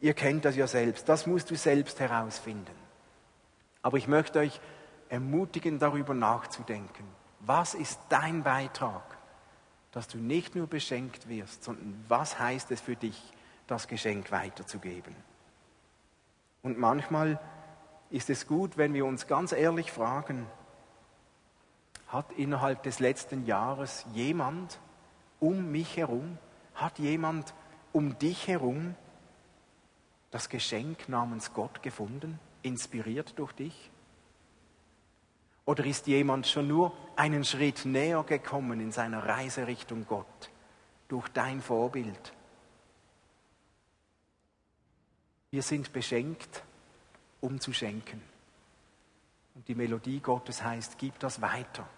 Ihr 0.00 0.14
kennt 0.14 0.44
das 0.44 0.56
ja 0.56 0.66
selbst, 0.66 1.08
das 1.08 1.26
musst 1.26 1.50
du 1.50 1.56
selbst 1.56 2.00
herausfinden. 2.00 2.74
Aber 3.82 3.98
ich 3.98 4.08
möchte 4.08 4.38
euch 4.38 4.58
ermutigen, 5.08 5.78
darüber 5.78 6.14
nachzudenken. 6.14 7.04
Was 7.40 7.74
ist 7.74 8.00
dein 8.08 8.42
Beitrag, 8.42 9.15
dass 9.96 10.08
du 10.08 10.18
nicht 10.18 10.54
nur 10.54 10.66
beschenkt 10.66 11.26
wirst, 11.26 11.64
sondern 11.64 12.04
was 12.06 12.38
heißt 12.38 12.70
es 12.70 12.82
für 12.82 12.96
dich, 12.96 13.18
das 13.66 13.88
Geschenk 13.88 14.30
weiterzugeben? 14.30 15.16
Und 16.62 16.76
manchmal 16.76 17.40
ist 18.10 18.28
es 18.28 18.46
gut, 18.46 18.76
wenn 18.76 18.92
wir 18.92 19.06
uns 19.06 19.26
ganz 19.26 19.52
ehrlich 19.52 19.90
fragen, 19.90 20.44
hat 22.08 22.30
innerhalb 22.32 22.82
des 22.82 23.00
letzten 23.00 23.46
Jahres 23.46 24.04
jemand 24.12 24.80
um 25.40 25.72
mich 25.72 25.96
herum, 25.96 26.36
hat 26.74 26.98
jemand 26.98 27.54
um 27.94 28.18
dich 28.18 28.48
herum 28.48 28.94
das 30.30 30.50
Geschenk 30.50 31.08
namens 31.08 31.54
Gott 31.54 31.82
gefunden, 31.82 32.38
inspiriert 32.60 33.38
durch 33.38 33.52
dich? 33.54 33.90
Oder 35.66 35.84
ist 35.84 36.06
jemand 36.06 36.46
schon 36.46 36.68
nur 36.68 36.92
einen 37.16 37.44
Schritt 37.44 37.84
näher 37.84 38.22
gekommen 38.22 38.80
in 38.80 38.92
seiner 38.92 39.26
Reise 39.26 39.66
Richtung 39.66 40.06
Gott 40.06 40.50
durch 41.08 41.28
dein 41.28 41.60
Vorbild? 41.60 42.32
Wir 45.50 45.62
sind 45.62 45.92
beschenkt, 45.92 46.62
um 47.40 47.60
zu 47.60 47.72
schenken. 47.72 48.22
Und 49.54 49.66
die 49.68 49.74
Melodie 49.74 50.20
Gottes 50.20 50.62
heißt, 50.62 50.98
gib 50.98 51.18
das 51.18 51.40
weiter 51.40 51.88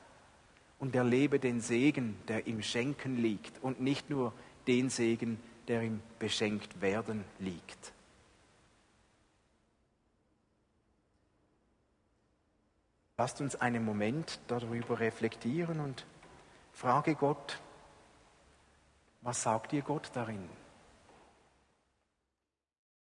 und 0.79 0.95
erlebe 0.95 1.39
den 1.39 1.61
Segen, 1.61 2.17
der 2.27 2.47
im 2.47 2.63
Schenken 2.63 3.17
liegt 3.17 3.63
und 3.63 3.81
nicht 3.81 4.09
nur 4.09 4.33
den 4.67 4.89
Segen, 4.89 5.41
der 5.67 5.83
im 5.83 6.01
beschenkt 6.19 6.81
werden 6.81 7.25
liegt. 7.39 7.93
Lasst 13.19 13.41
uns 13.41 13.57
einen 13.57 13.85
Moment 13.85 14.39
darüber 14.47 15.01
reflektieren 15.01 15.81
und 15.81 16.07
frage 16.73 17.17
Gott, 17.17 17.59
was 19.23 19.43
sagt 19.43 19.73
dir 19.73 19.83
Gott 19.83 20.11
darin? 20.15 20.49